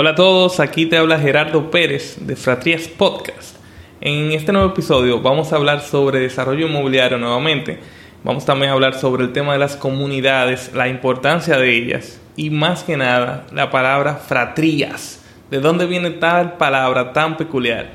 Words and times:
Hola 0.00 0.10
a 0.10 0.14
todos, 0.14 0.60
aquí 0.60 0.86
te 0.86 0.96
habla 0.96 1.18
Gerardo 1.18 1.72
Pérez 1.72 2.18
de 2.20 2.36
Fratrías 2.36 2.86
Podcast. 2.86 3.56
En 4.00 4.30
este 4.30 4.52
nuevo 4.52 4.68
episodio 4.68 5.20
vamos 5.20 5.52
a 5.52 5.56
hablar 5.56 5.80
sobre 5.80 6.20
desarrollo 6.20 6.68
inmobiliario 6.68 7.18
nuevamente. 7.18 7.80
Vamos 8.22 8.44
también 8.44 8.70
a 8.70 8.74
hablar 8.74 8.94
sobre 8.94 9.24
el 9.24 9.32
tema 9.32 9.54
de 9.54 9.58
las 9.58 9.74
comunidades, 9.74 10.70
la 10.72 10.86
importancia 10.86 11.58
de 11.58 11.74
ellas 11.74 12.20
y 12.36 12.50
más 12.50 12.84
que 12.84 12.96
nada 12.96 13.44
la 13.52 13.72
palabra 13.72 14.14
fratrías. 14.14 15.20
¿De 15.50 15.58
dónde 15.58 15.84
viene 15.84 16.10
tal 16.10 16.58
palabra 16.58 17.12
tan 17.12 17.36
peculiar? 17.36 17.90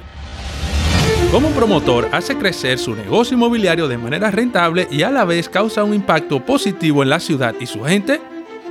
Como 1.32 1.48
un 1.48 1.54
promotor 1.54 2.10
hace 2.12 2.36
crecer 2.36 2.80
su 2.80 2.96
negocio 2.96 3.38
inmobiliario 3.38 3.88
de 3.88 3.98
manera 3.98 4.30
rentable 4.30 4.90
y 4.92 5.04
a 5.04 5.10
la 5.10 5.24
vez 5.24 5.48
causa 5.48 5.86
un 5.86 5.94
impacto 5.94 6.46
positivo 6.46 7.02
en 7.02 7.10
la 7.12 7.22
ciudad 7.22 7.56
y 7.62 7.66
su 7.66 7.82
gente? 7.82 8.20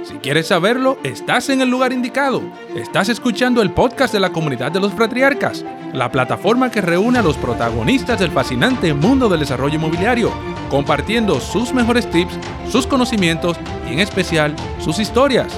Si 0.05 0.15
quieres 0.15 0.49
saberlo, 0.49 0.99
estás 1.05 1.49
en 1.49 1.61
el 1.61 1.71
lugar 1.71 1.93
indicado. 1.93 2.43
Estás 2.75 3.09
escuchando 3.09 3.63
el 3.63 3.71
podcast 3.71 4.13
de 4.13 4.19
la 4.19 4.33
comunidad 4.33 4.73
de 4.73 4.81
los 4.81 4.93
Fratriarcas, 4.93 5.65
la 5.93 6.11
plataforma 6.11 6.73
que 6.73 6.81
reúne 6.81 7.21
a 7.21 7.23
los 7.23 7.37
protagonistas 7.37 8.19
del 8.19 8.33
fascinante 8.33 8.95
mundo 8.95 9.29
del 9.29 9.41
desarrollo 9.41 9.77
inmobiliario, 9.77 10.33
compartiendo 10.69 11.39
sus 11.39 11.73
mejores 11.73 12.11
tips, 12.11 12.35
sus 12.69 12.87
conocimientos 12.87 13.57
y 13.89 13.93
en 13.93 14.01
especial 14.01 14.57
sus 14.81 14.99
historias. 14.99 15.53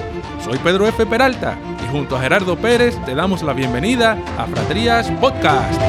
Soy 0.45 0.59
Pedro 0.59 0.87
F. 0.89 1.07
Peralta 1.07 1.57
y 1.83 1.91
junto 1.91 2.17
a 2.17 2.21
Gerardo 2.21 2.57
Pérez 2.57 3.03
te 3.07 3.15
damos 3.15 3.43
la 3.43 3.55
bienvenida 3.55 4.19
a 4.37 4.47
Fratrías 4.47 5.11
Podcast. 5.13 5.81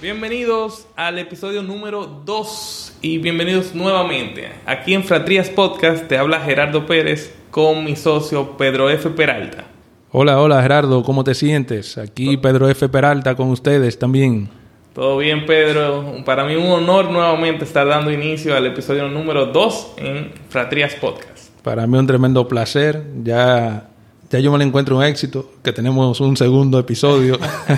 Bienvenidos 0.00 0.86
al 0.94 1.18
episodio 1.18 1.64
número 1.64 2.06
2 2.06 2.89
y 3.02 3.18
bienvenidos 3.18 3.74
nuevamente. 3.74 4.48
Aquí 4.66 4.94
en 4.94 5.04
Fratrías 5.04 5.48
Podcast 5.48 6.06
te 6.06 6.18
habla 6.18 6.40
Gerardo 6.40 6.86
Pérez 6.86 7.34
con 7.50 7.84
mi 7.84 7.96
socio 7.96 8.56
Pedro 8.56 8.90
F. 8.90 9.10
Peralta. 9.10 9.64
Hola, 10.12 10.40
hola 10.40 10.60
Gerardo, 10.60 11.02
¿cómo 11.02 11.24
te 11.24 11.34
sientes? 11.34 11.96
Aquí 11.96 12.36
Pedro 12.36 12.68
F. 12.68 12.88
Peralta 12.88 13.34
con 13.34 13.48
ustedes 13.50 13.98
también. 13.98 14.48
Todo 14.94 15.18
bien, 15.18 15.46
Pedro. 15.46 16.16
Para 16.24 16.44
mí 16.44 16.56
un 16.56 16.66
honor 16.66 17.10
nuevamente 17.10 17.64
estar 17.64 17.86
dando 17.86 18.10
inicio 18.10 18.56
al 18.56 18.66
episodio 18.66 19.08
número 19.08 19.46
2 19.46 19.94
en 19.98 20.32
Fratrías 20.48 20.94
Podcast. 20.96 21.50
Para 21.62 21.86
mí 21.86 21.96
un 21.96 22.06
tremendo 22.06 22.48
placer. 22.48 23.02
Ya 23.22 23.89
ya 24.30 24.38
yo 24.38 24.52
me 24.52 24.58
lo 24.58 24.64
encuentro 24.64 24.96
un 24.96 25.02
éxito, 25.02 25.50
que 25.62 25.72
tenemos 25.72 26.20
un 26.20 26.36
segundo 26.36 26.78
episodio, 26.78 27.36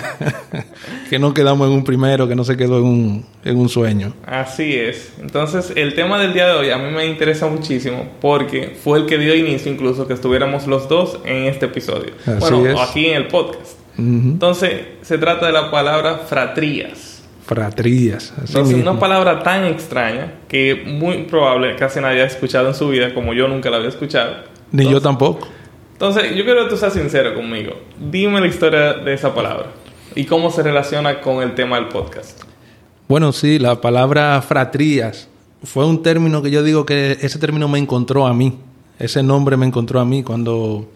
que 1.09 1.17
no 1.17 1.33
quedamos 1.33 1.67
en 1.67 1.73
un 1.73 1.83
primero, 1.83 2.27
que 2.27 2.35
no 2.35 2.43
se 2.43 2.55
quedó 2.55 2.77
en 2.77 2.83
un, 2.83 3.25
en 3.43 3.57
un 3.57 3.69
sueño. 3.69 4.13
Así 4.25 4.75
es. 4.75 5.13
Entonces, 5.19 5.73
el 5.75 5.95
tema 5.95 6.19
del 6.19 6.33
día 6.33 6.47
de 6.47 6.53
hoy 6.53 6.69
a 6.69 6.77
mí 6.77 6.91
me 6.91 7.07
interesa 7.07 7.47
muchísimo 7.47 8.05
porque 8.21 8.77
fue 8.81 8.99
el 8.99 9.07
que 9.07 9.17
dio 9.17 9.35
inicio 9.35 9.71
incluso 9.71 10.07
que 10.07 10.13
estuviéramos 10.13 10.67
los 10.67 10.87
dos 10.87 11.19
en 11.25 11.45
este 11.45 11.65
episodio. 11.65 12.11
bueno, 12.39 12.79
aquí 12.79 13.07
en 13.07 13.15
el 13.15 13.27
podcast. 13.27 13.79
Entonces, 13.97 14.81
se 15.01 15.17
trata 15.17 15.47
de 15.47 15.53
la 15.53 15.71
palabra 15.71 16.19
fratrías. 16.19 17.23
Fratrías. 17.45 18.31
Así 18.31 18.53
Entonces, 18.53 18.81
una 18.81 18.99
palabra 18.99 19.43
tan 19.43 19.65
extraña 19.65 20.33
que 20.47 20.83
muy 20.85 21.23
probable 21.23 21.75
casi 21.75 21.99
nadie 21.99 22.21
ha 22.21 22.25
escuchado 22.25 22.69
en 22.69 22.75
su 22.75 22.89
vida, 22.89 23.13
como 23.13 23.33
yo 23.33 23.47
nunca 23.47 23.69
la 23.69 23.77
había 23.77 23.89
escuchado. 23.89 24.35
Ni 24.71 24.89
yo 24.89 25.01
tampoco. 25.01 25.47
Entonces, 25.93 26.35
yo 26.35 26.43
quiero 26.43 26.63
que 26.63 26.69
tú 26.69 26.77
seas 26.77 26.93
sincero 26.93 27.33
conmigo. 27.33 27.73
Dime 27.97 28.41
la 28.41 28.47
historia 28.47 28.93
de 28.93 29.13
esa 29.13 29.33
palabra 29.33 29.67
y 30.15 30.25
cómo 30.25 30.51
se 30.51 30.61
relaciona 30.63 31.21
con 31.21 31.41
el 31.41 31.55
tema 31.55 31.77
del 31.77 31.87
podcast. 31.87 32.41
Bueno, 33.07 33.31
sí, 33.31 33.59
la 33.59 33.79
palabra 33.79 34.41
fratrías 34.41 35.29
fue 35.63 35.85
un 35.85 36.03
término 36.03 36.41
que 36.41 36.51
yo 36.51 36.63
digo 36.63 36.85
que 36.85 37.17
ese 37.21 37.39
término 37.39 37.67
me 37.67 37.79
encontró 37.79 38.27
a 38.27 38.33
mí. 38.33 38.59
Ese 38.99 39.23
nombre 39.23 39.57
me 39.57 39.65
encontró 39.65 39.99
a 39.99 40.05
mí 40.05 40.23
cuando 40.23 40.87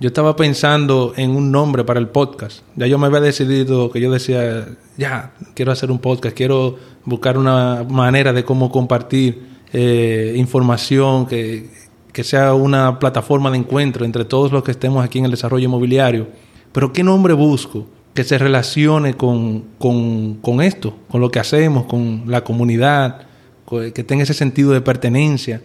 yo 0.00 0.08
estaba 0.08 0.34
pensando 0.36 1.12
en 1.16 1.30
un 1.30 1.50
nombre 1.50 1.84
para 1.84 2.00
el 2.00 2.08
podcast. 2.08 2.62
Ya 2.76 2.86
yo 2.86 2.98
me 2.98 3.06
había 3.06 3.20
decidido 3.20 3.90
que 3.90 4.00
yo 4.00 4.10
decía, 4.10 4.66
ya, 4.96 5.32
quiero 5.54 5.72
hacer 5.72 5.90
un 5.90 5.98
podcast, 5.98 6.36
quiero 6.36 6.76
buscar 7.04 7.38
una 7.38 7.84
manera 7.88 8.32
de 8.32 8.44
cómo 8.44 8.70
compartir 8.70 9.42
eh, 9.72 10.34
información 10.36 11.26
que, 11.26 11.70
que 12.12 12.24
sea 12.24 12.54
una 12.54 12.98
plataforma 12.98 13.50
de 13.50 13.58
encuentro 13.58 14.04
entre 14.04 14.24
todos 14.24 14.52
los 14.52 14.62
que 14.62 14.70
estemos 14.70 15.04
aquí 15.04 15.18
en 15.18 15.24
el 15.24 15.30
desarrollo 15.30 15.64
inmobiliario. 15.64 16.28
Pero 16.72 16.92
¿qué 16.92 17.02
nombre 17.02 17.34
busco? 17.34 17.86
Que 18.14 18.24
se 18.24 18.38
relacione 18.38 19.14
con, 19.14 19.64
con, 19.78 20.62
esto, 20.62 20.96
con 21.08 21.20
lo 21.20 21.30
que 21.30 21.38
hacemos, 21.38 21.86
con 21.86 22.24
la 22.26 22.44
comunidad, 22.44 23.22
que 23.94 24.04
tenga 24.04 24.24
ese 24.24 24.34
sentido 24.34 24.72
de 24.72 24.82
pertenencia. 24.82 25.62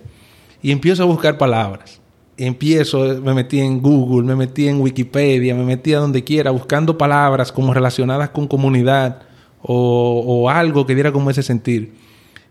Y 0.61 0.71
empiezo 0.71 1.03
a 1.03 1.05
buscar 1.05 1.37
palabras. 1.37 1.99
Empiezo, 2.37 3.21
me 3.21 3.33
metí 3.33 3.59
en 3.59 3.81
Google, 3.81 4.25
me 4.25 4.35
metí 4.35 4.67
en 4.67 4.79
Wikipedia, 4.79 5.55
me 5.55 5.63
metí 5.63 5.93
a 5.93 5.99
donde 5.99 6.23
quiera, 6.23 6.51
buscando 6.51 6.97
palabras 6.97 7.51
como 7.51 7.73
relacionadas 7.73 8.29
con 8.29 8.47
comunidad 8.47 9.23
o, 9.61 10.23
o 10.25 10.49
algo 10.49 10.85
que 10.85 10.93
diera 10.93 11.11
como 11.11 11.29
ese 11.29 11.43
sentir. 11.43 11.93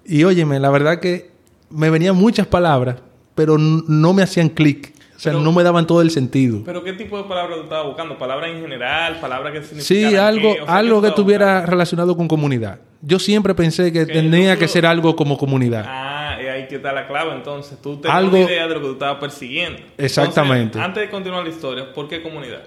Y 0.05 0.25
óyeme, 0.25 0.61
la 0.61 0.71
verdad 0.71 1.01
que 1.01 1.31
me 1.71 1.91
venían 1.91 2.17
muchas 2.17 2.47
palabras, 2.47 2.97
pero 3.37 3.57
no 3.59 4.13
me 4.13 4.23
hacían 4.25 4.49
clic. 4.49 4.93
O 5.15 5.19
sea, 5.19 5.33
no 5.33 5.51
me 5.51 5.63
daban 5.63 5.87
todo 5.87 6.03
el 6.03 6.11
sentido. 6.11 6.63
¿Pero 6.65 6.85
qué 6.85 6.93
tipo 6.93 7.17
de 7.17 7.25
palabras 7.25 7.57
tú 7.57 7.63
estabas 7.65 7.87
buscando? 7.87 8.19
¿Palabras 8.19 8.51
en 8.51 8.61
general? 8.61 9.19
¿Palabras 9.19 9.53
que 9.53 9.63
significaran 9.63 10.11
Sí, 10.11 10.17
algo, 10.17 10.55
algo 10.67 11.01
que 11.01 11.09
estuviera 11.09 11.65
relacionado 11.65 12.15
con 12.17 12.29
comunidad. 12.29 12.81
Yo 13.01 13.19
siempre 13.19 13.55
pensé 13.55 13.93
que 13.93 14.05
tenía 14.05 14.59
que 14.59 14.69
ser 14.69 14.85
algo 14.85 15.17
como 15.17 15.39
comunidad. 15.39 15.85
Ah, 15.87 16.37
y 16.43 16.47
ahí 16.47 16.69
que 16.69 16.77
está 16.77 16.93
la 16.93 17.07
clave 17.07 17.33
entonces. 17.35 17.79
Tú 17.81 17.97
tenías 17.99 18.25
una 18.25 18.41
idea 18.41 18.69
de 18.69 18.75
lo 18.75 18.81
que 18.81 18.87
tú 18.89 18.93
estabas 18.93 19.19
persiguiendo. 19.19 19.81
Exactamente. 19.97 20.79
antes 20.79 21.03
de 21.03 21.11
continuar 21.11 21.45
la 21.45 21.51
historia, 21.51 21.95
¿por 21.95 22.09
qué 22.09 22.23
comunidad? 22.23 22.65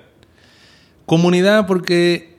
Comunidad 1.05 1.67
porque 1.67 2.37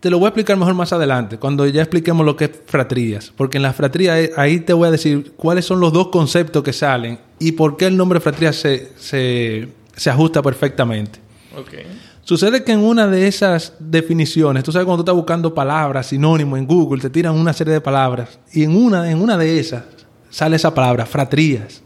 te 0.00 0.10
lo 0.10 0.18
voy 0.18 0.26
a 0.26 0.28
explicar 0.28 0.56
mejor 0.56 0.74
más 0.74 0.92
adelante, 0.92 1.38
cuando 1.38 1.66
ya 1.66 1.82
expliquemos 1.82 2.26
lo 2.26 2.36
que 2.36 2.46
es 2.46 2.62
fratrías. 2.66 3.32
Porque 3.36 3.58
en 3.58 3.62
las 3.62 3.76
fratrías 3.76 4.18
eh, 4.18 4.32
ahí 4.36 4.58
te 4.60 4.72
voy 4.72 4.88
a 4.88 4.90
decir 4.90 5.34
cuáles 5.36 5.64
son 5.64 5.78
los 5.78 5.92
dos 5.92 6.08
conceptos 6.08 6.64
que 6.64 6.72
salen 6.72 7.25
y 7.38 7.52
por 7.52 7.76
qué 7.76 7.86
el 7.86 7.96
nombre 7.96 8.20
fratrías 8.20 8.56
se, 8.56 8.92
se, 8.98 9.68
se 9.94 10.10
ajusta 10.10 10.42
perfectamente. 10.42 11.18
Okay. 11.56 11.86
Sucede 12.22 12.64
que 12.64 12.72
en 12.72 12.80
una 12.80 13.06
de 13.06 13.26
esas 13.26 13.74
definiciones, 13.78 14.64
tú 14.64 14.72
sabes 14.72 14.84
cuando 14.84 15.04
tú 15.04 15.10
estás 15.10 15.16
buscando 15.16 15.54
palabras, 15.54 16.06
sinónimos 16.08 16.58
en 16.58 16.66
Google, 16.66 17.00
te 17.00 17.10
tiran 17.10 17.34
una 17.34 17.52
serie 17.52 17.72
de 17.72 17.80
palabras 17.80 18.38
y 18.52 18.64
en 18.64 18.76
una, 18.76 19.10
en 19.10 19.20
una 19.20 19.38
de 19.38 19.58
esas 19.58 19.84
sale 20.30 20.56
esa 20.56 20.74
palabra, 20.74 21.06
fratrías. 21.06 21.82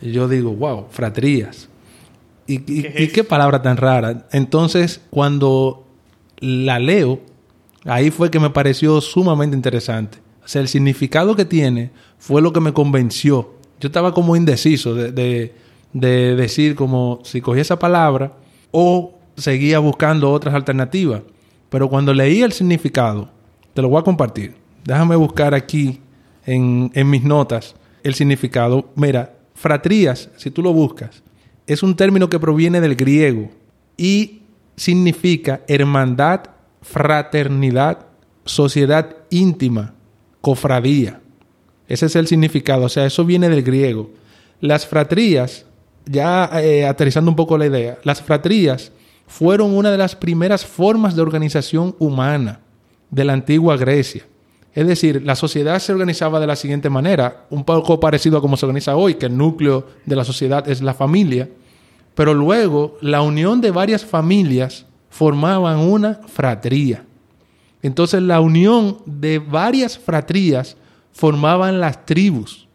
Y 0.00 0.10
yo 0.12 0.26
digo, 0.28 0.52
wow, 0.52 0.86
fratrías. 0.90 1.68
¿Y, 2.46 2.54
¿Y 2.54 3.08
qué 3.08 3.22
palabra 3.22 3.62
tan 3.62 3.76
rara? 3.76 4.26
Entonces, 4.32 5.00
cuando 5.10 5.86
la 6.40 6.80
leo, 6.80 7.20
Ahí 7.84 8.10
fue 8.10 8.30
que 8.30 8.40
me 8.40 8.50
pareció 8.50 9.00
sumamente 9.00 9.56
interesante. 9.56 10.18
O 10.44 10.48
sea, 10.48 10.62
el 10.62 10.68
significado 10.68 11.34
que 11.34 11.44
tiene 11.44 11.90
fue 12.18 12.42
lo 12.42 12.52
que 12.52 12.60
me 12.60 12.72
convenció. 12.72 13.54
Yo 13.82 13.88
estaba 13.88 14.14
como 14.14 14.36
indeciso 14.36 14.94
de, 14.94 15.52
decir 15.92 16.76
como 16.76 17.18
si 17.24 17.40
cogía 17.40 17.62
esa 17.62 17.80
palabra 17.80 18.32
o 18.70 19.18
seguía 19.36 19.80
buscando 19.80 20.30
otras 20.30 20.54
alternativas. 20.54 21.22
Pero 21.68 21.88
cuando 21.88 22.14
leí 22.14 22.42
el 22.42 22.52
significado, 22.52 23.28
te 23.74 23.82
lo 23.82 23.88
voy 23.88 23.98
a 23.98 24.04
compartir. 24.04 24.54
Déjame 24.84 25.16
buscar 25.16 25.52
aquí 25.52 25.98
en, 26.46 26.92
en 26.94 27.10
mis 27.10 27.24
notas 27.24 27.74
el 28.04 28.14
significado. 28.14 28.88
Mira, 28.94 29.34
fratrías, 29.56 30.30
si 30.36 30.52
tú 30.52 30.62
lo 30.62 30.72
buscas, 30.72 31.20
es 31.66 31.82
un 31.82 31.96
término 31.96 32.28
que 32.28 32.38
proviene 32.38 32.80
del 32.80 32.94
griego 32.94 33.50
y 33.96 34.42
significa 34.76 35.62
hermandad 35.66 36.42
fraternidad, 36.82 38.06
sociedad 38.44 39.16
íntima, 39.30 39.94
cofradía. 40.40 41.21
Ese 41.92 42.06
es 42.06 42.16
el 42.16 42.26
significado, 42.26 42.84
o 42.84 42.88
sea, 42.88 43.04
eso 43.04 43.22
viene 43.22 43.50
del 43.50 43.62
griego. 43.62 44.08
Las 44.62 44.86
fratrías, 44.86 45.66
ya 46.06 46.48
eh, 46.62 46.86
aterrizando 46.86 47.30
un 47.30 47.36
poco 47.36 47.58
la 47.58 47.66
idea, 47.66 47.98
las 48.02 48.22
fratrías 48.22 48.92
fueron 49.26 49.76
una 49.76 49.90
de 49.90 49.98
las 49.98 50.16
primeras 50.16 50.64
formas 50.64 51.14
de 51.14 51.20
organización 51.20 51.94
humana 51.98 52.60
de 53.10 53.24
la 53.26 53.34
antigua 53.34 53.76
Grecia. 53.76 54.24
Es 54.72 54.86
decir, 54.86 55.20
la 55.22 55.36
sociedad 55.36 55.78
se 55.80 55.92
organizaba 55.92 56.40
de 56.40 56.46
la 56.46 56.56
siguiente 56.56 56.88
manera, 56.88 57.44
un 57.50 57.62
poco 57.62 58.00
parecido 58.00 58.38
a 58.38 58.40
como 58.40 58.56
se 58.56 58.64
organiza 58.64 58.96
hoy, 58.96 59.16
que 59.16 59.26
el 59.26 59.36
núcleo 59.36 59.86
de 60.06 60.16
la 60.16 60.24
sociedad 60.24 60.66
es 60.70 60.80
la 60.80 60.94
familia, 60.94 61.50
pero 62.14 62.32
luego 62.32 62.96
la 63.02 63.20
unión 63.20 63.60
de 63.60 63.70
varias 63.70 64.02
familias 64.02 64.86
formaban 65.10 65.78
una 65.78 66.20
fratría. 66.26 67.04
Entonces 67.82 68.22
la 68.22 68.40
unión 68.40 68.96
de 69.04 69.40
varias 69.40 69.98
fratrías 69.98 70.78
formaban 71.12 71.80
las 71.80 72.04
tribus. 72.06 72.68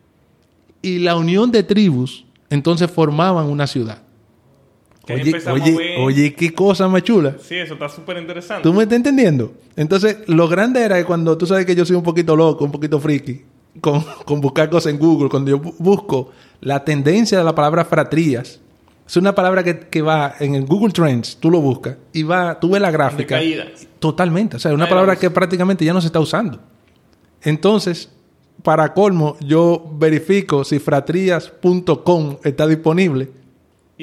Y 0.82 1.00
la 1.00 1.16
unión 1.16 1.52
de 1.52 1.64
tribus 1.64 2.26
entonces 2.50 2.90
formaban 2.90 3.48
una 3.48 3.68
ciudad. 3.68 4.00
Oye, 5.10 5.36
oye, 5.50 5.96
oye, 6.00 6.34
qué 6.34 6.54
cosa 6.54 6.88
más 6.90 7.02
chula. 7.04 7.36
Sí, 7.42 7.56
eso 7.56 7.76
está 7.76 7.88
súper 7.88 8.18
interesante. 8.18 8.64
¿Tú 8.64 8.74
me 8.74 8.84
estás 8.84 8.98
entendiendo? 8.98 9.54
Entonces, 9.78 10.18
lo 10.28 10.48
grande 10.50 10.82
era 10.82 10.98
que 10.98 11.06
cuando 11.06 11.38
tú 11.38 11.46
sabes 11.46 11.66
que 11.66 11.76
yo 11.76 11.86
soy 11.86 11.96
un 11.96 12.04
poquito 12.04 12.36
loco, 12.36 12.66
un 12.66 12.72
poquito 12.72 13.00
friki, 13.00 13.42
con, 13.80 14.04
con 14.26 14.42
buscar 14.42 14.70
cosas 14.70 14.92
en 14.94 15.00
Google, 15.00 15.30
cuando 15.30 15.52
yo 15.52 15.60
busco 15.60 16.32
la 16.60 16.84
tendencia 16.84 17.38
de 17.38 17.44
la 17.46 17.56
palabra 17.56 17.86
fratrías, 17.86 18.60
Es 19.08 19.16
una 19.16 19.34
palabra 19.34 19.64
que, 19.64 19.80
que 19.80 20.02
va 20.02 20.36
en 20.42 20.56
el 20.56 20.66
Google 20.66 20.92
Trends, 20.92 21.38
tú 21.38 21.50
lo 21.50 21.62
buscas 21.62 21.96
y 22.12 22.24
va, 22.24 22.60
tú 22.60 22.72
ves 22.72 22.82
la 22.82 22.92
gráfica. 22.92 23.40
Totalmente. 24.00 24.58
O 24.58 24.60
sea, 24.60 24.72
es 24.72 24.76
una 24.76 24.86
Ay, 24.86 24.90
palabra 24.90 25.12
vamos. 25.14 25.22
que 25.22 25.30
prácticamente 25.30 25.86
ya 25.86 25.94
no 25.94 26.02
se 26.02 26.08
está 26.08 26.20
usando. 26.20 26.60
Entonces, 27.42 28.12
para 28.68 28.94
colmo, 28.94 29.38
yo 29.40 29.82
verifico 29.94 30.66
si 30.66 30.80
fratrías.com 30.80 32.36
está 32.44 32.68
disponible. 32.68 33.30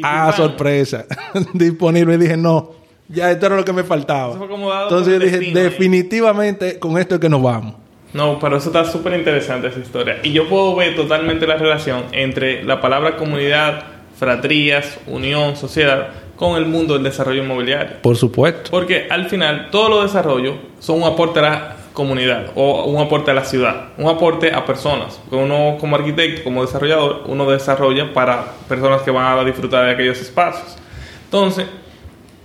Ah, 0.02 0.32
sorpresa. 0.34 1.05
disponible. 1.52 2.14
Y 2.14 2.16
dije, 2.16 2.38
no, 2.38 2.70
ya 3.06 3.31
esto 3.31 3.44
era 3.44 3.56
lo 3.56 3.64
que 3.66 3.75
me 3.75 3.84
faltaba. 3.84 4.32
Entonces 4.32 5.12
yo 5.12 5.19
dije, 5.19 5.37
destino, 5.37 5.61
¿eh? 5.61 5.62
definitivamente 5.64 6.78
con 6.78 6.96
esto 6.96 7.16
es 7.16 7.20
que 7.20 7.28
nos 7.28 7.43
vamos. 7.43 7.75
No, 8.14 8.38
pero 8.38 8.56
eso 8.56 8.70
está 8.70 8.87
súper 8.87 9.19
interesante 9.19 9.69
esa 9.69 9.81
historia. 9.81 10.20
Y 10.22 10.32
yo 10.32 10.49
puedo 10.49 10.75
ver 10.75 10.96
totalmente 10.96 11.46
la 11.46 11.56
relación 11.56 12.05
entre 12.12 12.64
la 12.64 12.81
palabra 12.81 13.19
comunidad, 13.19 13.84
fratrías, 14.19 14.99
unión, 15.06 15.56
sociedad, 15.56 16.08
con 16.37 16.56
el 16.56 16.64
mundo 16.64 16.94
del 16.94 17.02
desarrollo 17.02 17.44
inmobiliario. 17.44 18.00
Por 18.00 18.16
supuesto. 18.16 18.70
Porque 18.70 19.08
al 19.11 19.28
final 19.28 19.69
todos 19.70 19.90
los 19.90 20.05
desarrollos 20.05 20.55
son 20.78 21.02
un 21.02 21.12
aporte 21.12 21.40
a 21.40 21.43
la 21.43 21.76
comunidad 21.94 22.50
o 22.56 22.85
un 22.85 23.00
aporte 23.00 23.31
a 23.31 23.35
la 23.35 23.44
ciudad, 23.44 23.88
un 23.96 24.08
aporte 24.08 24.52
a 24.52 24.67
personas. 24.67 25.19
Uno 25.31 25.76
como 25.81 25.96
arquitecto, 25.96 26.44
como 26.44 26.61
desarrollador, 26.67 27.23
uno 27.29 27.49
desarrolla 27.50 28.12
para 28.12 28.52
personas 28.69 29.00
que 29.02 29.11
van 29.11 29.38
a 29.38 29.44
disfrutar 29.44 29.87
de 29.87 29.93
aquellos 29.93 30.20
espacios. 30.20 30.76
Entonces, 31.25 31.64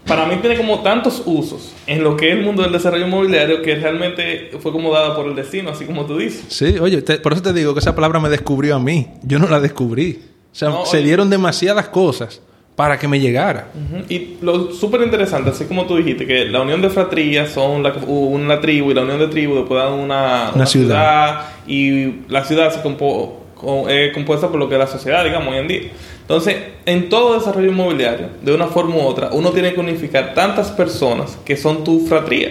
para 0.07 0.25
mí 0.25 0.37
tiene 0.37 0.55
como 0.57 0.79
tantos 0.81 1.21
usos 1.25 1.73
en 1.85 2.03
lo 2.03 2.15
que 2.15 2.29
es 2.31 2.37
el 2.37 2.43
mundo 2.43 2.63
del 2.63 2.71
desarrollo 2.71 3.05
inmobiliario 3.05 3.61
que 3.61 3.75
realmente 3.75 4.51
fue 4.59 4.71
como 4.71 4.91
dada 4.93 5.15
por 5.15 5.25
el 5.27 5.35
destino, 5.35 5.69
así 5.71 5.85
como 5.85 6.05
tú 6.05 6.17
dices. 6.17 6.45
Sí, 6.47 6.77
oye, 6.79 7.01
te- 7.01 7.17
por 7.19 7.33
eso 7.33 7.41
te 7.41 7.51
digo 7.53 7.73
que 7.73 7.79
esa 7.79 7.93
palabra 7.95 8.19
me 8.19 8.29
descubrió 8.29 8.75
a 8.75 8.79
mí. 8.79 9.07
Yo 9.23 9.37
no 9.39 9.47
la 9.47 9.59
descubrí. 9.59 10.23
O 10.51 10.55
sea, 10.55 10.69
No, 10.69 10.85
se 10.85 10.97
oye. 10.97 11.05
dieron 11.07 11.29
demasiadas 11.29 11.89
cosas 11.89 12.41
para 12.79 12.97
que 12.97 13.09
me 13.09 13.19
llegara. 13.19 13.67
Y 14.07 14.37
lo 14.41 14.71
súper 14.71 15.01
interesante, 15.01 15.49
así 15.49 15.65
como 15.65 15.85
tú 15.85 15.97
dijiste, 15.97 16.25
que 16.25 16.45
la 16.45 16.61
unión 16.61 16.81
de 16.81 16.89
fratrías 16.89 17.49
son 17.49 17.83
la, 17.83 17.91
una 18.07 18.61
tribu 18.61 18.91
y 18.91 18.93
la 18.93 19.01
unión 19.01 19.19
de 19.19 19.27
tribu 19.27 19.55
después 19.55 19.83
dan 19.83 19.91
una, 19.91 20.51
Una 20.55 20.65
ciudad. 20.65 21.41
y 21.67 22.21
la 22.29 22.45
ciudad 22.45 22.71
se 22.73 22.81
compo, 22.81 23.43
es 23.89 24.13
compuesta 24.13 24.47
por 24.47 24.61
lo 24.61 24.69
que 24.69 24.75
es 24.75 24.79
la 24.79 24.87
sociedad, 24.87 25.25
digamos, 25.25 25.49
hoy 25.49 25.59
en 25.59 25.67
día. 25.67 25.81
Entonces, 26.21 26.55
en 26.85 27.09
todo 27.09 27.33
desarrollo 27.37 27.69
inmobiliario, 27.69 28.27
de 28.41 28.55
una 28.55 28.67
forma 28.67 28.95
u 28.95 29.01
otra, 29.01 29.27
uno 29.33 29.49
tiene 29.49 29.73
que 29.73 29.81
unificar 29.81 30.33
tantas 30.33 30.71
personas 30.71 31.37
que 31.43 31.57
son 31.57 31.83
tu 31.83 32.07
fratría. 32.07 32.49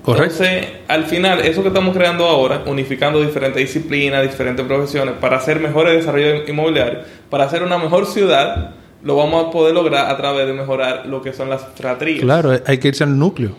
Correcto. 0.00 0.42
Entonces, 0.42 0.68
al 0.88 1.04
final, 1.04 1.40
eso 1.40 1.60
que 1.60 1.68
estamos 1.68 1.94
creando 1.94 2.24
ahora, 2.24 2.62
unificando 2.64 3.20
diferentes 3.20 3.60
disciplinas, 3.60 4.22
diferentes 4.22 4.64
profesiones, 4.64 5.16
para 5.20 5.36
hacer 5.36 5.60
mejores 5.60 5.96
desarrollos 5.96 6.48
inmobiliarios, 6.48 7.04
para 7.28 7.44
hacer 7.44 7.62
una 7.62 7.76
mejor 7.76 8.06
ciudad, 8.06 8.76
lo 9.02 9.16
vamos 9.16 9.46
a 9.46 9.50
poder 9.50 9.74
lograr 9.74 10.10
a 10.10 10.16
través 10.16 10.46
de 10.46 10.52
mejorar 10.52 11.06
lo 11.06 11.22
que 11.22 11.32
son 11.32 11.48
las 11.50 11.62
fratrías. 11.74 12.20
Claro, 12.20 12.52
hay 12.66 12.78
que 12.78 12.88
irse 12.88 13.04
al 13.04 13.18
núcleo. 13.18 13.56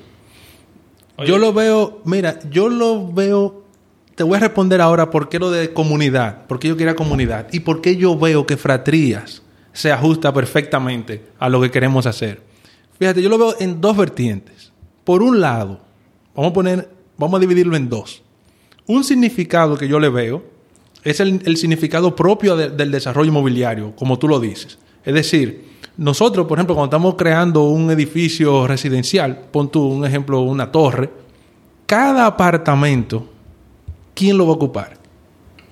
Oye. 1.17 1.27
Yo 1.27 1.37
lo 1.37 1.53
veo, 1.53 2.01
mira, 2.05 2.39
yo 2.49 2.69
lo 2.69 3.11
veo. 3.11 3.61
Te 4.15 4.23
voy 4.23 4.37
a 4.37 4.39
responder 4.41 4.81
ahora 4.81 5.09
por 5.09 5.29
qué 5.29 5.39
lo 5.39 5.49
de 5.51 5.73
comunidad, 5.73 6.45
por 6.45 6.59
qué 6.59 6.67
yo 6.67 6.77
quiero 6.77 6.95
comunidad 6.95 7.47
y 7.51 7.61
por 7.61 7.81
qué 7.81 7.95
yo 7.95 8.17
veo 8.17 8.45
que 8.45 8.57
Fratrías 8.57 9.41
se 9.73 9.91
ajusta 9.91 10.33
perfectamente 10.33 11.23
a 11.39 11.49
lo 11.49 11.61
que 11.61 11.71
queremos 11.71 12.05
hacer. 12.05 12.41
Fíjate, 12.99 13.21
yo 13.21 13.29
lo 13.29 13.37
veo 13.37 13.55
en 13.59 13.81
dos 13.81 13.95
vertientes. 13.97 14.71
Por 15.03 15.23
un 15.23 15.39
lado, 15.41 15.79
vamos 16.35 16.51
a 16.51 16.53
poner, 16.53 16.89
vamos 17.17 17.37
a 17.37 17.41
dividirlo 17.41 17.75
en 17.75 17.89
dos. 17.89 18.21
Un 18.85 19.03
significado 19.03 19.77
que 19.77 19.87
yo 19.87 19.99
le 19.99 20.09
veo 20.09 20.43
es 21.03 21.19
el, 21.19 21.41
el 21.45 21.57
significado 21.57 22.15
propio 22.15 22.55
de- 22.55 22.69
del 22.69 22.91
desarrollo 22.91 23.29
inmobiliario, 23.29 23.95
como 23.95 24.19
tú 24.19 24.27
lo 24.27 24.39
dices. 24.39 24.77
Es 25.03 25.13
decir, 25.13 25.69
nosotros, 25.97 26.47
por 26.47 26.57
ejemplo, 26.57 26.75
cuando 26.75 26.95
estamos 26.95 27.15
creando 27.15 27.63
un 27.63 27.89
edificio 27.91 28.67
residencial, 28.67 29.37
pon 29.51 29.69
tú 29.69 29.85
un 29.85 30.05
ejemplo, 30.05 30.41
una 30.41 30.71
torre, 30.71 31.09
cada 31.85 32.25
apartamento, 32.25 33.27
¿quién 34.13 34.37
lo 34.37 34.45
va 34.45 34.51
a 34.53 34.55
ocupar? 34.55 34.93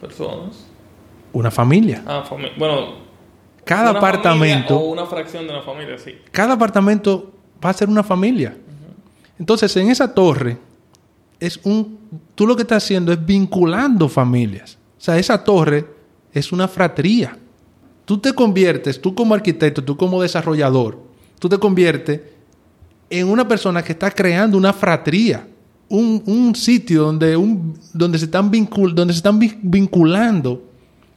Personas. 0.02 0.66
Una 1.32 1.52
familia. 1.52 2.04
Ah, 2.06 2.24
fami- 2.30 2.52
bueno. 2.58 3.10
Cada 3.64 3.92
una 3.92 4.00
apartamento, 4.00 4.78
o 4.78 4.92
una 4.92 5.06
fracción 5.06 5.46
de 5.46 5.54
una 5.54 5.62
familia, 5.62 5.98
sí. 6.00 6.16
cada 6.32 6.54
apartamento 6.54 7.32
va 7.64 7.70
a 7.70 7.74
ser 7.74 7.88
una 7.88 8.02
familia. 8.04 8.58
Entonces, 9.38 9.76
en 9.78 9.90
esa 9.92 10.14
torre, 10.14 10.58
es 11.40 11.60
un, 11.64 12.00
tú 12.36 12.48
lo 12.48 12.56
que 12.56 12.64
estás 12.64 12.84
haciendo 12.84 13.14
es 13.14 13.24
vinculando 13.24 14.10
familias. 14.10 14.78
O 14.98 15.02
sea, 15.02 15.18
esa 15.18 15.44
torre 15.44 15.86
es 16.34 16.52
una 16.52 16.68
fratría. 16.68 17.38
Tú 18.10 18.18
te 18.18 18.34
conviertes, 18.34 19.00
tú 19.00 19.14
como 19.14 19.36
arquitecto, 19.36 19.84
tú 19.84 19.96
como 19.96 20.20
desarrollador, 20.20 20.98
tú 21.38 21.48
te 21.48 21.60
conviertes 21.60 22.22
en 23.08 23.28
una 23.30 23.48
persona 23.48 23.84
que 23.84 23.92
está 23.92 24.10
creando 24.10 24.58
una 24.58 24.74
fratría. 24.74 25.48
Un, 25.90 26.24
un 26.26 26.56
sitio 26.56 27.04
donde, 27.04 27.38
un, 27.38 27.78
donde, 27.94 28.18
se 28.18 28.26
están 28.26 28.50
vincul- 28.52 28.96
donde 28.96 29.14
se 29.14 29.18
están 29.18 29.38
vi- 29.38 29.60
vinculando 29.62 30.64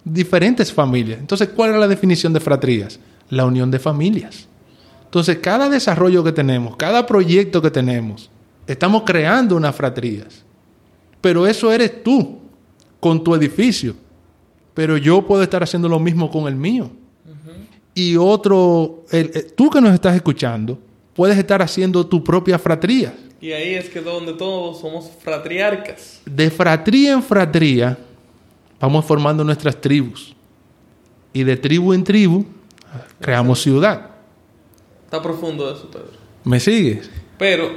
diferentes 0.05 0.71
familias. 0.71 1.19
Entonces, 1.19 1.49
¿cuál 1.56 1.71
es 1.73 1.81
la 1.81 1.89
definición 1.89 2.35
de 2.35 2.41
fratrías? 2.41 3.00
La 3.31 3.47
unión 3.47 3.71
de 3.71 3.79
familias. 3.79 4.47
Entonces, 5.05 5.38
cada 5.38 5.71
desarrollo 5.71 6.23
que 6.23 6.33
tenemos, 6.33 6.77
cada 6.77 7.06
proyecto 7.06 7.62
que 7.62 7.71
tenemos, 7.71 8.31
estamos 8.67 9.05
creando 9.06 9.56
unas 9.56 9.75
fratrías. 9.75 10.45
Pero 11.23 11.47
eso 11.47 11.73
eres 11.73 12.03
tú, 12.03 12.38
con 13.00 13.25
tu 13.25 13.35
edificio. 13.35 13.95
Pero 14.75 14.97
yo 14.97 15.23
puedo 15.27 15.43
estar 15.43 15.63
haciendo 15.63 15.89
lo 15.89 15.99
mismo 15.99 16.31
con 16.31 16.47
el 16.49 16.57
mío. 16.57 16.91
Y 17.95 18.17
otro, 18.17 19.05
el- 19.11 19.31
el- 19.35 19.53
tú 19.53 19.69
que 19.69 19.81
nos 19.81 19.93
estás 19.93 20.17
escuchando, 20.17 20.79
puedes 21.15 21.37
estar 21.37 21.61
haciendo 21.61 22.07
tu 22.07 22.25
propia 22.25 22.59
fratría. 22.59 23.15
Y 23.41 23.53
ahí 23.53 23.75
es 23.75 23.91
que 23.91 24.01
donde 24.01 24.33
todos 24.33 24.81
somos 24.81 25.11
fratriarcas. 25.21 26.21
De 26.25 26.51
fratría 26.51 27.13
en 27.13 27.23
fratría, 27.23 27.99
vamos 28.81 29.05
formando 29.05 29.45
nuestras 29.45 29.79
tribus. 29.81 30.35
Y 31.35 31.43
de 31.45 31.57
tribu 31.57 31.93
en 31.93 32.05
tribu, 32.05 32.47
creamos 33.21 33.61
ciudad. 33.61 34.11
Está 35.05 35.21
profundo 35.21 35.71
eso, 35.71 35.91
Pedro. 35.91 36.13
¿Me 36.45 36.59
sigues? 36.61 37.11
Pero, 37.39 37.69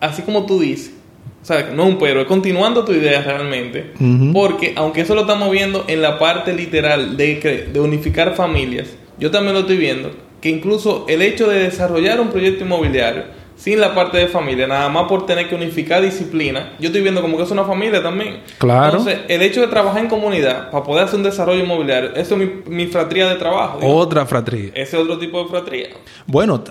así 0.00 0.22
como 0.22 0.46
tú 0.46 0.58
dices, 0.58 0.92
o 1.42 1.44
sea, 1.44 1.70
no 1.74 1.86
un 1.86 1.98
pero, 1.98 2.20
es 2.20 2.26
continuando 2.26 2.84
tu 2.84 2.92
idea 2.92 3.22
realmente, 3.22 3.92
porque 4.32 4.74
aunque 4.76 5.02
eso 5.02 5.14
lo 5.14 5.22
estamos 5.22 5.50
viendo 5.50 5.84
en 5.88 6.02
la 6.02 6.18
parte 6.18 6.52
literal 6.52 7.16
de, 7.16 7.70
unificar 7.76 8.34
familias, 8.34 8.88
yo 9.18 9.30
también 9.30 9.54
lo 9.54 9.60
estoy 9.60 9.78
viendo, 9.78 10.10
que 10.40 10.50
incluso 10.50 11.06
el 11.08 11.22
hecho 11.22 11.48
de 11.48 11.62
desarrollar 11.62 12.20
un 12.20 12.28
proyecto 12.28 12.64
inmobiliario 12.64 13.24
sin 13.56 13.78
la 13.78 13.94
parte 13.94 14.16
de 14.16 14.26
familia, 14.26 14.66
nada 14.66 14.88
más 14.88 15.04
por 15.04 15.26
tener 15.26 15.48
que 15.48 15.54
unificar 15.54 16.02
disciplina, 16.02 16.72
yo 16.78 16.86
estoy 16.86 17.02
viendo 17.02 17.20
como 17.20 17.36
que 17.36 17.42
es 17.42 17.50
una 17.50 17.64
familia 17.64 18.02
también. 18.02 18.40
Claro. 18.58 18.98
Entonces, 18.98 19.20
el 19.28 19.42
hecho 19.42 19.60
de 19.60 19.66
trabajar 19.66 20.02
en 20.02 20.08
comunidad 20.08 20.70
para 20.70 20.82
poder 20.82 21.04
hacer 21.04 21.16
un 21.18 21.24
desarrollo 21.24 21.62
inmobiliario, 21.62 22.14
eso 22.14 22.36
es 22.36 22.40
mi, 22.40 22.74
mi 22.74 22.86
fratría 22.86 23.28
de 23.28 23.34
trabajo. 23.36 23.78
digamos. 23.78 24.06
Otra 24.06 24.24
fratría. 24.24 24.70
Ese 24.74 24.96
es 24.96 25.02
otro 25.02 25.18
tipo 25.18 25.42
de 25.42 25.50
fratría. 25.50 25.88
Bueno, 26.26 26.64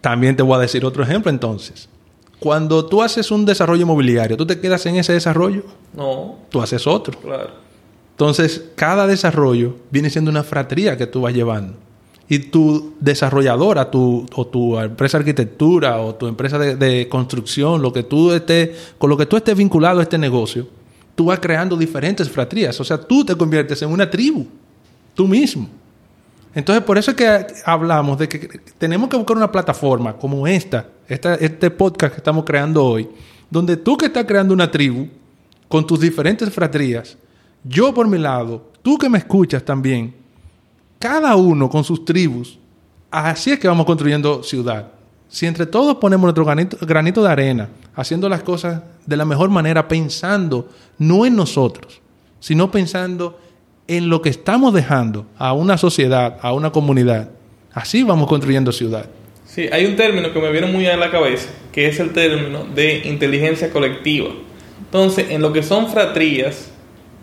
también 0.00 0.34
te 0.34 0.42
voy 0.42 0.56
a 0.56 0.58
decir 0.58 0.84
otro 0.84 1.04
ejemplo 1.04 1.30
entonces. 1.30 1.88
Cuando 2.40 2.86
tú 2.86 3.02
haces 3.02 3.30
un 3.30 3.44
desarrollo 3.44 3.82
inmobiliario, 3.82 4.36
¿tú 4.36 4.46
te 4.46 4.60
quedas 4.60 4.84
en 4.86 4.96
ese 4.96 5.12
desarrollo? 5.12 5.62
No, 5.96 6.36
Tú 6.50 6.60
haces 6.60 6.86
otro. 6.86 7.18
claro. 7.18 7.50
Entonces, 8.12 8.64
cada 8.74 9.06
desarrollo 9.06 9.76
viene 9.92 10.10
siendo 10.10 10.30
una 10.30 10.42
fratría 10.42 10.96
que 10.96 11.06
tú 11.06 11.20
vas 11.20 11.32
llevando. 11.34 11.74
Y 12.28 12.40
tu 12.40 12.94
desarrolladora, 13.00 13.90
tu, 13.90 14.26
o 14.34 14.46
tu 14.46 14.76
empresa 14.78 15.18
de 15.18 15.22
arquitectura, 15.22 16.00
o 16.00 16.14
tu 16.16 16.26
empresa 16.26 16.58
de, 16.58 16.74
de 16.76 17.08
construcción, 17.08 17.80
lo 17.80 17.92
que 17.92 18.02
tú 18.02 18.32
estés, 18.32 18.70
con 18.98 19.08
lo 19.08 19.16
que 19.16 19.24
tú 19.26 19.36
estés 19.36 19.56
vinculado 19.56 20.00
a 20.00 20.02
este 20.02 20.18
negocio, 20.18 20.66
tú 21.14 21.26
vas 21.26 21.38
creando 21.38 21.76
diferentes 21.76 22.28
fratrías. 22.28 22.78
O 22.80 22.84
sea, 22.84 22.98
tú 23.00 23.24
te 23.24 23.34
conviertes 23.36 23.80
en 23.82 23.90
una 23.90 24.10
tribu, 24.10 24.46
tú 25.14 25.26
mismo. 25.28 25.68
Entonces, 26.58 26.82
por 26.82 26.98
eso 26.98 27.12
es 27.12 27.16
que 27.16 27.46
hablamos 27.64 28.18
de 28.18 28.28
que 28.28 28.60
tenemos 28.78 29.08
que 29.08 29.16
buscar 29.16 29.36
una 29.36 29.52
plataforma 29.52 30.14
como 30.16 30.44
esta, 30.44 30.88
esta 31.06 31.36
este 31.36 31.70
podcast 31.70 32.14
que 32.14 32.18
estamos 32.18 32.44
creando 32.44 32.84
hoy, 32.84 33.08
donde 33.48 33.76
tú 33.76 33.96
que 33.96 34.06
estás 34.06 34.24
creando 34.24 34.54
una 34.54 34.68
tribu 34.68 35.06
con 35.68 35.86
tus 35.86 36.00
diferentes 36.00 36.52
fratrías, 36.52 37.16
yo 37.62 37.94
por 37.94 38.08
mi 38.08 38.18
lado, 38.18 38.72
tú 38.82 38.98
que 38.98 39.08
me 39.08 39.18
escuchas 39.18 39.64
también, 39.64 40.12
cada 40.98 41.36
uno 41.36 41.70
con 41.70 41.84
sus 41.84 42.04
tribus, 42.04 42.58
así 43.08 43.52
es 43.52 43.60
que 43.60 43.68
vamos 43.68 43.86
construyendo 43.86 44.42
ciudad. 44.42 44.88
Si 45.28 45.46
entre 45.46 45.64
todos 45.64 45.98
ponemos 45.98 46.24
nuestro 46.24 46.44
granito, 46.44 46.76
granito 46.80 47.22
de 47.22 47.30
arena, 47.30 47.68
haciendo 47.94 48.28
las 48.28 48.42
cosas 48.42 48.82
de 49.06 49.16
la 49.16 49.24
mejor 49.24 49.48
manera, 49.48 49.86
pensando 49.86 50.68
no 50.98 51.24
en 51.24 51.36
nosotros, 51.36 52.00
sino 52.40 52.68
pensando 52.68 53.38
en 53.88 54.10
lo 54.10 54.22
que 54.22 54.28
estamos 54.28 54.74
dejando 54.74 55.26
a 55.38 55.54
una 55.54 55.78
sociedad, 55.78 56.36
a 56.42 56.52
una 56.52 56.70
comunidad, 56.70 57.30
así 57.72 58.02
vamos 58.02 58.28
construyendo 58.28 58.70
ciudad. 58.70 59.06
Sí, 59.46 59.66
hay 59.72 59.86
un 59.86 59.96
término 59.96 60.32
que 60.32 60.40
me 60.40 60.52
viene 60.52 60.66
muy 60.66 60.86
a 60.86 60.96
la 60.96 61.10
cabeza, 61.10 61.48
que 61.72 61.86
es 61.86 61.98
el 61.98 62.12
término 62.12 62.66
de 62.74 63.08
inteligencia 63.08 63.70
colectiva. 63.70 64.28
Entonces, 64.78 65.30
en 65.30 65.40
lo 65.40 65.52
que 65.52 65.62
son 65.62 65.88
fratrías, 65.88 66.70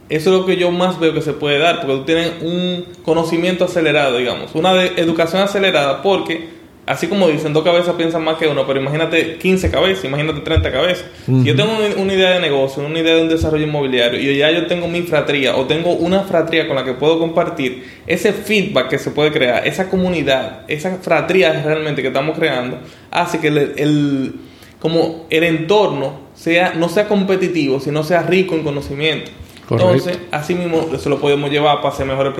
eso 0.09 0.33
es 0.33 0.39
lo 0.39 0.45
que 0.45 0.57
yo 0.57 0.71
más 0.71 0.99
veo 0.99 1.13
que 1.13 1.21
se 1.21 1.33
puede 1.33 1.59
dar, 1.59 1.81
porque 1.81 1.97
tú 1.97 2.03
tienes 2.03 2.31
un 2.41 2.85
conocimiento 3.03 3.65
acelerado, 3.65 4.17
digamos, 4.17 4.53
una 4.55 4.83
educación 4.83 5.43
acelerada, 5.43 6.01
porque 6.01 6.49
así 6.85 7.07
como 7.07 7.27
dicen, 7.27 7.53
dos 7.53 7.63
cabezas 7.63 7.95
piensan 7.95 8.23
más 8.23 8.37
que 8.37 8.47
uno, 8.47 8.65
pero 8.67 8.79
imagínate 8.79 9.37
15 9.37 9.71
cabezas, 9.71 10.05
imagínate 10.05 10.41
30 10.41 10.71
cabezas. 10.71 11.05
Si 11.25 11.43
yo 11.43 11.55
tengo 11.55 11.71
una, 11.97 12.13
idea 12.13 12.31
de 12.31 12.39
negocio, 12.39 12.85
una 12.85 12.99
idea 12.99 13.15
de 13.15 13.23
un 13.23 13.29
desarrollo 13.29 13.65
inmobiliario, 13.65 14.19
y 14.19 14.37
ya 14.37 14.51
yo 14.51 14.67
tengo 14.67 14.87
mi 14.87 15.01
fratría, 15.01 15.55
o 15.55 15.65
tengo 15.65 15.93
una 15.93 16.21
fratría 16.21 16.67
con 16.67 16.75
la 16.75 16.83
que 16.83 16.93
puedo 16.93 17.17
compartir, 17.19 17.85
ese 18.05 18.33
feedback 18.33 18.89
que 18.89 18.99
se 18.99 19.11
puede 19.11 19.31
crear, 19.31 19.67
esa 19.67 19.89
comunidad, 19.89 20.61
esa 20.67 20.97
fratría 20.97 21.63
realmente 21.63 22.01
que 22.01 22.09
estamos 22.09 22.37
creando, 22.37 22.79
hace 23.11 23.39
que 23.39 23.47
el, 23.47 24.35
como 24.79 25.25
el 25.29 25.43
entorno 25.43 26.19
sea, 26.35 26.73
no 26.75 26.89
sea 26.89 27.07
competitivo, 27.07 27.79
sino 27.79 28.03
sea 28.03 28.21
rico 28.23 28.55
en 28.55 28.63
conocimiento. 28.63 29.31
Entonces, 29.67 30.19
así 30.29 30.53
mismo 30.53 30.89
eso 30.93 31.09
lo 31.09 31.19
podemos 31.19 31.49
llevar 31.49 31.77
para 31.77 31.89
hacer 31.89 32.05
mejores, 32.05 32.33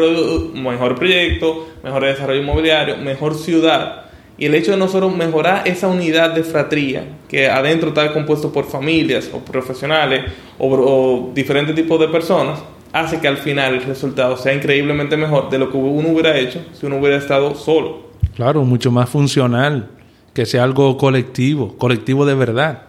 mejor 0.54 0.94
proyectos, 0.94 1.58
mejor 1.84 2.06
desarrollo 2.06 2.40
inmobiliario, 2.40 2.98
mejor 2.98 3.34
ciudad 3.34 4.05
y 4.38 4.46
el 4.46 4.56
hecho 4.56 4.72
de 4.72 4.78
nosotros 4.78 5.16
mejorar 5.16 5.68
esa 5.68 5.88
unidad 5.88 6.34
de 6.34 6.44
fratría, 6.44 7.08
que 7.30 7.50
adentro 7.50 7.90
está 7.90 8.12
compuesto 8.12 8.52
por 8.52 8.66
familias 8.66 9.30
o 9.34 9.40
profesionales 9.40 10.26
o, 10.60 11.32
diferentes 11.34 11.74
tipos 11.74 12.00
de 12.00 12.10
personas, 12.10 12.60
hace 12.92 13.20
que 13.20 13.28
al 13.28 13.38
final 13.38 13.76
el 13.76 13.84
resultado 13.84 14.36
sea 14.38 14.54
increíblemente 14.54 15.16
mejor 15.16 15.50
de 15.50 15.58
lo 15.58 15.72
que 15.72 15.78
uno 15.78 16.10
hubiera 16.10 16.38
hecho 16.38 16.62
si 16.74 16.86
uno 16.86 16.98
hubiera 16.98 17.18
estado 17.18 17.56
solo. 17.56 18.06
Claro, 18.36 18.66
mucho 18.66 18.92
más 18.92 19.10
funcional, 19.10 19.90
que 20.34 20.46
sea 20.46 20.66
algo 20.66 20.98
colectivo, 20.98 21.78
colectivo 21.78 22.26
de 22.26 22.36
verdad. 22.36 22.84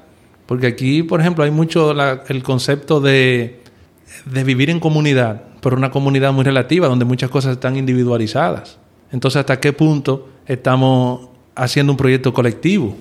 Porque 0.47 0.67
aquí, 0.67 1.03
por 1.05 1.21
ejemplo, 1.21 1.45
hay 1.45 1.51
mucho 1.53 1.95
el 2.29 2.43
concepto 2.43 3.01
de, 3.01 3.61
de 4.25 4.45
vivir 4.45 4.71
en 4.71 4.81
comunidad, 4.81 5.43
pero 5.61 5.77
una 5.77 5.91
comunidad 5.91 6.33
muy 6.33 6.45
relativa, 6.45 6.89
donde 6.89 7.05
muchas 7.05 7.31
cosas 7.31 7.53
están 7.53 7.77
individualizadas. 7.77 8.79
Entonces, 9.13 9.41
¿hasta 9.41 9.61
qué 9.61 9.73
punto 9.73 10.29
estamos 10.47 11.36
haciendo 11.57 11.93
un 11.93 11.97
proyecto 11.97 12.33
colectivo. 12.33 12.95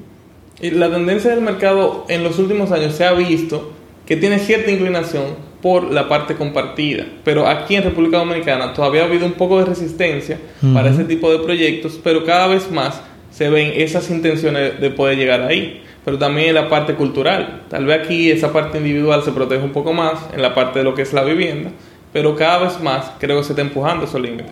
Y 0.61 0.71
la 0.71 0.89
tendencia 0.89 1.31
del 1.31 1.41
mercado 1.41 2.05
en 2.07 2.23
los 2.23 2.39
últimos 2.39 2.71
años 2.71 2.95
se 2.95 3.05
ha 3.05 3.11
visto 3.13 3.73
que 4.05 4.15
tiene 4.15 4.39
cierta 4.39 4.71
inclinación 4.71 5.23
por 5.61 5.91
la 5.91 6.07
parte 6.07 6.35
compartida, 6.35 7.05
pero 7.23 7.47
aquí 7.47 7.75
en 7.75 7.83
República 7.83 8.19
Dominicana 8.19 8.73
todavía 8.73 9.01
ha 9.01 9.05
habido 9.05 9.25
un 9.25 9.33
poco 9.33 9.59
de 9.59 9.65
resistencia 9.65 10.39
para 10.73 10.91
ese 10.91 11.05
tipo 11.05 11.31
de 11.31 11.39
proyectos, 11.39 11.99
pero 12.03 12.23
cada 12.23 12.47
vez 12.47 12.71
más 12.71 13.01
se 13.31 13.49
ven 13.49 13.73
esas 13.75 14.09
intenciones 14.11 14.79
de 14.79 14.89
poder 14.91 15.17
llegar 15.17 15.41
ahí, 15.41 15.81
pero 16.05 16.19
también 16.19 16.49
en 16.49 16.55
la 16.55 16.69
parte 16.69 16.93
cultural. 16.93 17.63
Tal 17.67 17.85
vez 17.85 17.99
aquí 17.99 18.29
esa 18.29 18.53
parte 18.53 18.77
individual 18.77 19.23
se 19.23 19.31
protege 19.31 19.63
un 19.63 19.71
poco 19.71 19.91
más 19.91 20.19
en 20.33 20.41
la 20.41 20.53
parte 20.53 20.79
de 20.79 20.85
lo 20.85 20.93
que 20.93 21.01
es 21.01 21.11
la 21.13 21.23
vivienda, 21.23 21.71
pero 22.13 22.35
cada 22.35 22.59
vez 22.59 22.79
más 22.79 23.11
creo 23.19 23.37
que 23.39 23.43
se 23.43 23.53
está 23.53 23.61
empujando 23.61 24.05
esos 24.05 24.21
límites. 24.21 24.51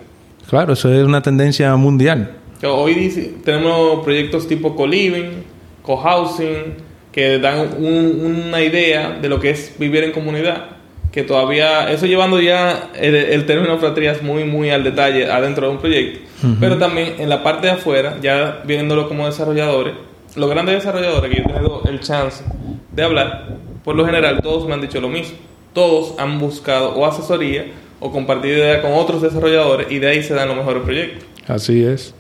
Claro, 0.49 0.73
eso 0.73 0.91
es 0.91 1.05
una 1.05 1.21
tendencia 1.21 1.75
mundial. 1.75 2.31
Hoy 2.71 3.41
tenemos 3.43 4.03
proyectos 4.03 4.47
tipo 4.47 4.75
co-living, 4.75 5.43
co-housing, 5.81 6.75
que 7.11 7.37
dan 7.39 7.83
una 7.83 8.61
idea 8.61 9.17
de 9.21 9.29
lo 9.29 9.39
que 9.39 9.49
es 9.49 9.75
vivir 9.77 10.03
en 10.03 10.11
comunidad. 10.11 10.65
Que 11.11 11.23
todavía, 11.23 11.91
eso 11.91 12.07
llevando 12.07 12.41
ya 12.41 12.89
el, 12.95 13.45
término 13.45 13.77
fratrías 13.77 14.23
muy, 14.23 14.45
muy 14.45 14.71
al 14.71 14.83
detalle 14.83 15.29
adentro 15.29 15.67
de 15.67 15.73
un 15.73 15.79
proyecto. 15.79 16.19
Pero 16.59 16.77
también 16.77 17.15
en 17.19 17.29
la 17.29 17.43
parte 17.43 17.67
de 17.67 17.73
afuera, 17.73 18.17
ya 18.21 18.63
viéndolo 18.65 19.07
como 19.07 19.25
desarrolladores, 19.25 19.93
los 20.35 20.49
grandes 20.49 20.75
desarrolladores 20.75 21.29
que 21.29 21.37
yo 21.37 21.43
he 21.43 21.53
tenido 21.53 21.83
el 21.87 21.99
chance 21.99 22.43
de 22.91 23.03
hablar, 23.03 23.57
por 23.83 23.95
lo 23.95 24.05
general 24.05 24.41
todos 24.41 24.67
me 24.67 24.73
han 24.73 24.81
dicho 24.81 24.99
lo 24.99 25.09
mismo. 25.09 25.37
Todos 25.73 26.15
han 26.17 26.39
buscado 26.39 26.95
o 26.95 27.05
asesoría 27.05 27.65
o 27.99 28.11
compartir 28.11 28.51
ideas 28.51 28.81
con 28.81 28.93
otros 28.93 29.21
desarrolladores 29.21 29.91
y 29.91 29.99
de 29.99 30.07
ahí 30.07 30.23
se 30.23 30.33
dan 30.33 30.47
los 30.47 30.57
mejores 30.57 30.83
proyectos. 30.83 31.23
Así 31.47 31.83
es. 31.83 32.15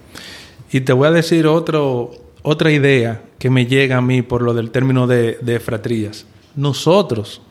Y 0.73 0.81
te 0.81 0.91
voy 0.91 1.07
a 1.07 1.11
decir 1.11 1.45
otro, 1.45 2.09
otra 2.41 2.71
idea 2.71 3.21
que 3.37 3.51
me 3.51 3.67
llega 3.67 3.97
a 3.97 4.01
mí 4.01 4.23
por 4.23 4.41
lo 4.41 4.55
del 4.55 4.71
término 4.71 5.05
de, 5.05 5.37
de 5.39 5.59
fratrías. 5.59 6.25
Nosotros, 6.55 7.43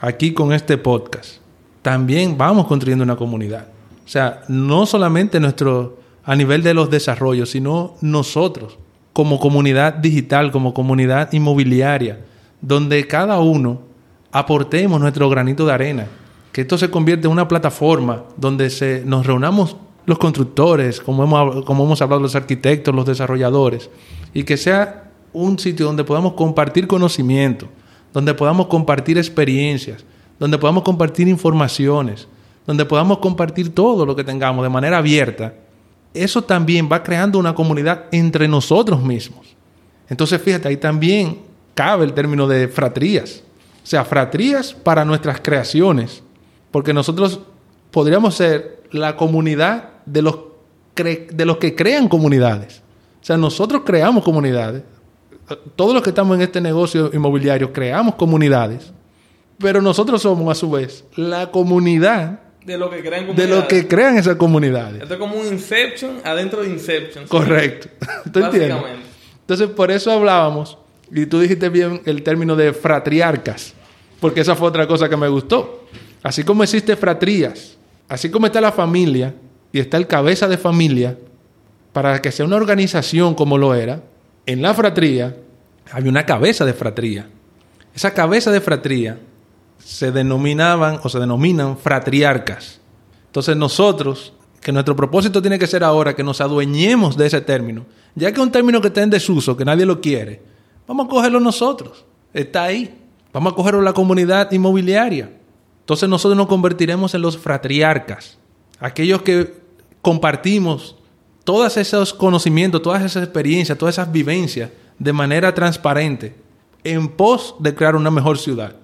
aquí 0.00 0.32
con 0.32 0.52
este 0.52 0.78
podcast, 0.78 1.38
también 1.82 2.38
vamos 2.38 2.68
construyendo 2.68 3.02
una 3.02 3.16
comunidad. 3.16 3.66
O 4.06 4.08
sea, 4.08 4.42
no 4.46 4.86
solamente 4.86 5.40
nuestro, 5.40 5.98
a 6.22 6.36
nivel 6.36 6.62
de 6.62 6.72
los 6.72 6.88
desarrollos, 6.88 7.50
sino 7.50 7.96
nosotros, 8.00 8.78
como 9.12 9.40
comunidad 9.40 9.94
digital, 9.94 10.52
como 10.52 10.72
comunidad 10.72 11.32
inmobiliaria, 11.32 12.20
donde 12.60 13.08
cada 13.08 13.40
uno 13.40 13.80
aportemos 14.30 15.00
nuestro 15.00 15.28
granito 15.28 15.66
de 15.66 15.72
arena. 15.72 16.06
Que 16.52 16.60
esto 16.60 16.78
se 16.78 16.90
convierte 16.92 17.26
en 17.26 17.32
una 17.32 17.48
plataforma 17.48 18.22
donde 18.36 18.70
se, 18.70 19.02
nos 19.04 19.26
reunamos 19.26 19.76
los 20.08 20.18
constructores, 20.18 21.00
como 21.00 21.22
hemos, 21.22 21.66
como 21.66 21.84
hemos 21.84 22.00
hablado, 22.00 22.22
los 22.22 22.34
arquitectos, 22.34 22.94
los 22.94 23.04
desarrolladores, 23.04 23.90
y 24.32 24.42
que 24.42 24.56
sea 24.56 25.10
un 25.34 25.58
sitio 25.58 25.84
donde 25.84 26.02
podamos 26.02 26.32
compartir 26.32 26.86
conocimiento, 26.86 27.68
donde 28.14 28.32
podamos 28.32 28.68
compartir 28.68 29.18
experiencias, 29.18 30.02
donde 30.38 30.56
podamos 30.56 30.82
compartir 30.82 31.28
informaciones, 31.28 32.26
donde 32.66 32.86
podamos 32.86 33.18
compartir 33.18 33.74
todo 33.74 34.06
lo 34.06 34.16
que 34.16 34.24
tengamos 34.24 34.62
de 34.62 34.70
manera 34.70 34.96
abierta, 34.96 35.52
eso 36.14 36.40
también 36.40 36.88
va 36.90 37.02
creando 37.02 37.38
una 37.38 37.54
comunidad 37.54 38.06
entre 38.10 38.48
nosotros 38.48 39.02
mismos. 39.02 39.54
Entonces, 40.08 40.40
fíjate, 40.40 40.68
ahí 40.68 40.78
también 40.78 41.38
cabe 41.74 42.06
el 42.06 42.14
término 42.14 42.48
de 42.48 42.66
fratrías. 42.66 43.42
O 43.84 43.86
sea, 43.86 44.06
fratrías 44.06 44.72
para 44.72 45.04
nuestras 45.04 45.38
creaciones, 45.42 46.22
porque 46.70 46.94
nosotros 46.94 47.40
podríamos 47.90 48.36
ser 48.36 48.80
la 48.90 49.16
comunidad 49.16 49.97
de 50.12 50.22
los, 50.22 50.36
de 50.96 51.44
los 51.44 51.56
que 51.58 51.74
crean 51.74 52.08
comunidades. 52.08 52.82
O 53.20 53.24
sea, 53.24 53.36
nosotros 53.36 53.82
creamos 53.84 54.24
comunidades. 54.24 54.82
Todos 55.76 55.94
los 55.94 56.02
que 56.02 56.10
estamos 56.10 56.36
en 56.36 56.42
este 56.42 56.60
negocio 56.60 57.10
inmobiliario 57.12 57.72
creamos 57.72 58.14
comunidades. 58.14 58.92
Pero 59.58 59.82
nosotros 59.82 60.22
somos, 60.22 60.50
a 60.50 60.54
su 60.54 60.70
vez, 60.70 61.04
la 61.16 61.50
comunidad 61.50 62.40
de 62.64 62.76
lo 62.76 62.90
que 62.90 63.02
crean 63.02 63.34
De 63.34 63.48
lo 63.48 63.66
que 63.66 63.88
crean 63.88 64.18
esas 64.18 64.36
comunidades. 64.36 65.02
Esto 65.02 65.14
es 65.14 65.20
como 65.20 65.36
un 65.36 65.46
Inception 65.46 66.20
adentro 66.22 66.62
de 66.62 66.68
Inception. 66.68 67.26
Correcto. 67.26 67.88
¿Tú 68.32 68.40
entiendes? 68.40 68.76
Entonces, 69.40 69.68
por 69.68 69.90
eso 69.90 70.12
hablábamos, 70.12 70.76
y 71.10 71.24
tú 71.26 71.40
dijiste 71.40 71.70
bien 71.70 72.02
el 72.04 72.22
término 72.22 72.54
de 72.54 72.74
fratriarcas, 72.74 73.72
porque 74.20 74.42
esa 74.42 74.54
fue 74.54 74.68
otra 74.68 74.86
cosa 74.86 75.08
que 75.08 75.16
me 75.16 75.28
gustó. 75.28 75.86
Así 76.22 76.44
como 76.44 76.62
existe 76.62 76.94
fratrías, 76.96 77.78
así 78.08 78.30
como 78.30 78.46
está 78.46 78.60
la 78.60 78.72
familia, 78.72 79.34
y 79.72 79.80
está 79.80 79.96
el 79.96 80.06
cabeza 80.06 80.48
de 80.48 80.58
familia, 80.58 81.18
para 81.92 82.20
que 82.22 82.32
sea 82.32 82.46
una 82.46 82.56
organización 82.56 83.34
como 83.34 83.58
lo 83.58 83.74
era, 83.74 84.02
en 84.46 84.62
la 84.62 84.74
fratría 84.74 85.36
había 85.90 86.10
una 86.10 86.26
cabeza 86.26 86.64
de 86.64 86.72
fratría. 86.72 87.28
Esa 87.94 88.14
cabeza 88.14 88.50
de 88.50 88.60
fratría 88.60 89.18
se 89.78 90.12
denominaban 90.12 91.00
o 91.02 91.08
se 91.08 91.18
denominan 91.18 91.78
fratriarcas. 91.78 92.80
Entonces 93.26 93.56
nosotros, 93.56 94.32
que 94.60 94.72
nuestro 94.72 94.96
propósito 94.96 95.40
tiene 95.40 95.58
que 95.58 95.66
ser 95.66 95.84
ahora 95.84 96.14
que 96.14 96.22
nos 96.22 96.40
adueñemos 96.40 97.16
de 97.16 97.26
ese 97.26 97.40
término, 97.40 97.86
ya 98.14 98.28
que 98.30 98.40
es 98.40 98.46
un 98.46 98.52
término 98.52 98.80
que 98.80 98.88
está 98.88 99.02
en 99.02 99.10
desuso, 99.10 99.56
que 99.56 99.64
nadie 99.64 99.86
lo 99.86 100.00
quiere, 100.00 100.42
vamos 100.86 101.06
a 101.06 101.08
cogerlo 101.08 101.40
nosotros. 101.40 102.04
Está 102.32 102.64
ahí. 102.64 102.94
Vamos 103.32 103.52
a 103.52 103.56
cogerlo 103.56 103.82
la 103.82 103.92
comunidad 103.92 104.50
inmobiliaria. 104.52 105.30
Entonces 105.80 106.08
nosotros 106.08 106.36
nos 106.36 106.46
convertiremos 106.46 107.14
en 107.14 107.22
los 107.22 107.38
fratriarcas 107.38 108.38
aquellos 108.80 109.22
que 109.22 109.54
compartimos 110.02 110.96
todos 111.44 111.76
esos 111.76 112.12
conocimientos, 112.12 112.82
todas 112.82 113.02
esas 113.02 113.24
experiencias, 113.24 113.78
todas 113.78 113.94
esas 113.94 114.12
vivencias 114.12 114.70
de 114.98 115.12
manera 115.12 115.54
transparente 115.54 116.34
en 116.84 117.08
pos 117.08 117.54
de 117.58 117.74
crear 117.74 117.96
una 117.96 118.10
mejor 118.10 118.38
ciudad. 118.38 118.76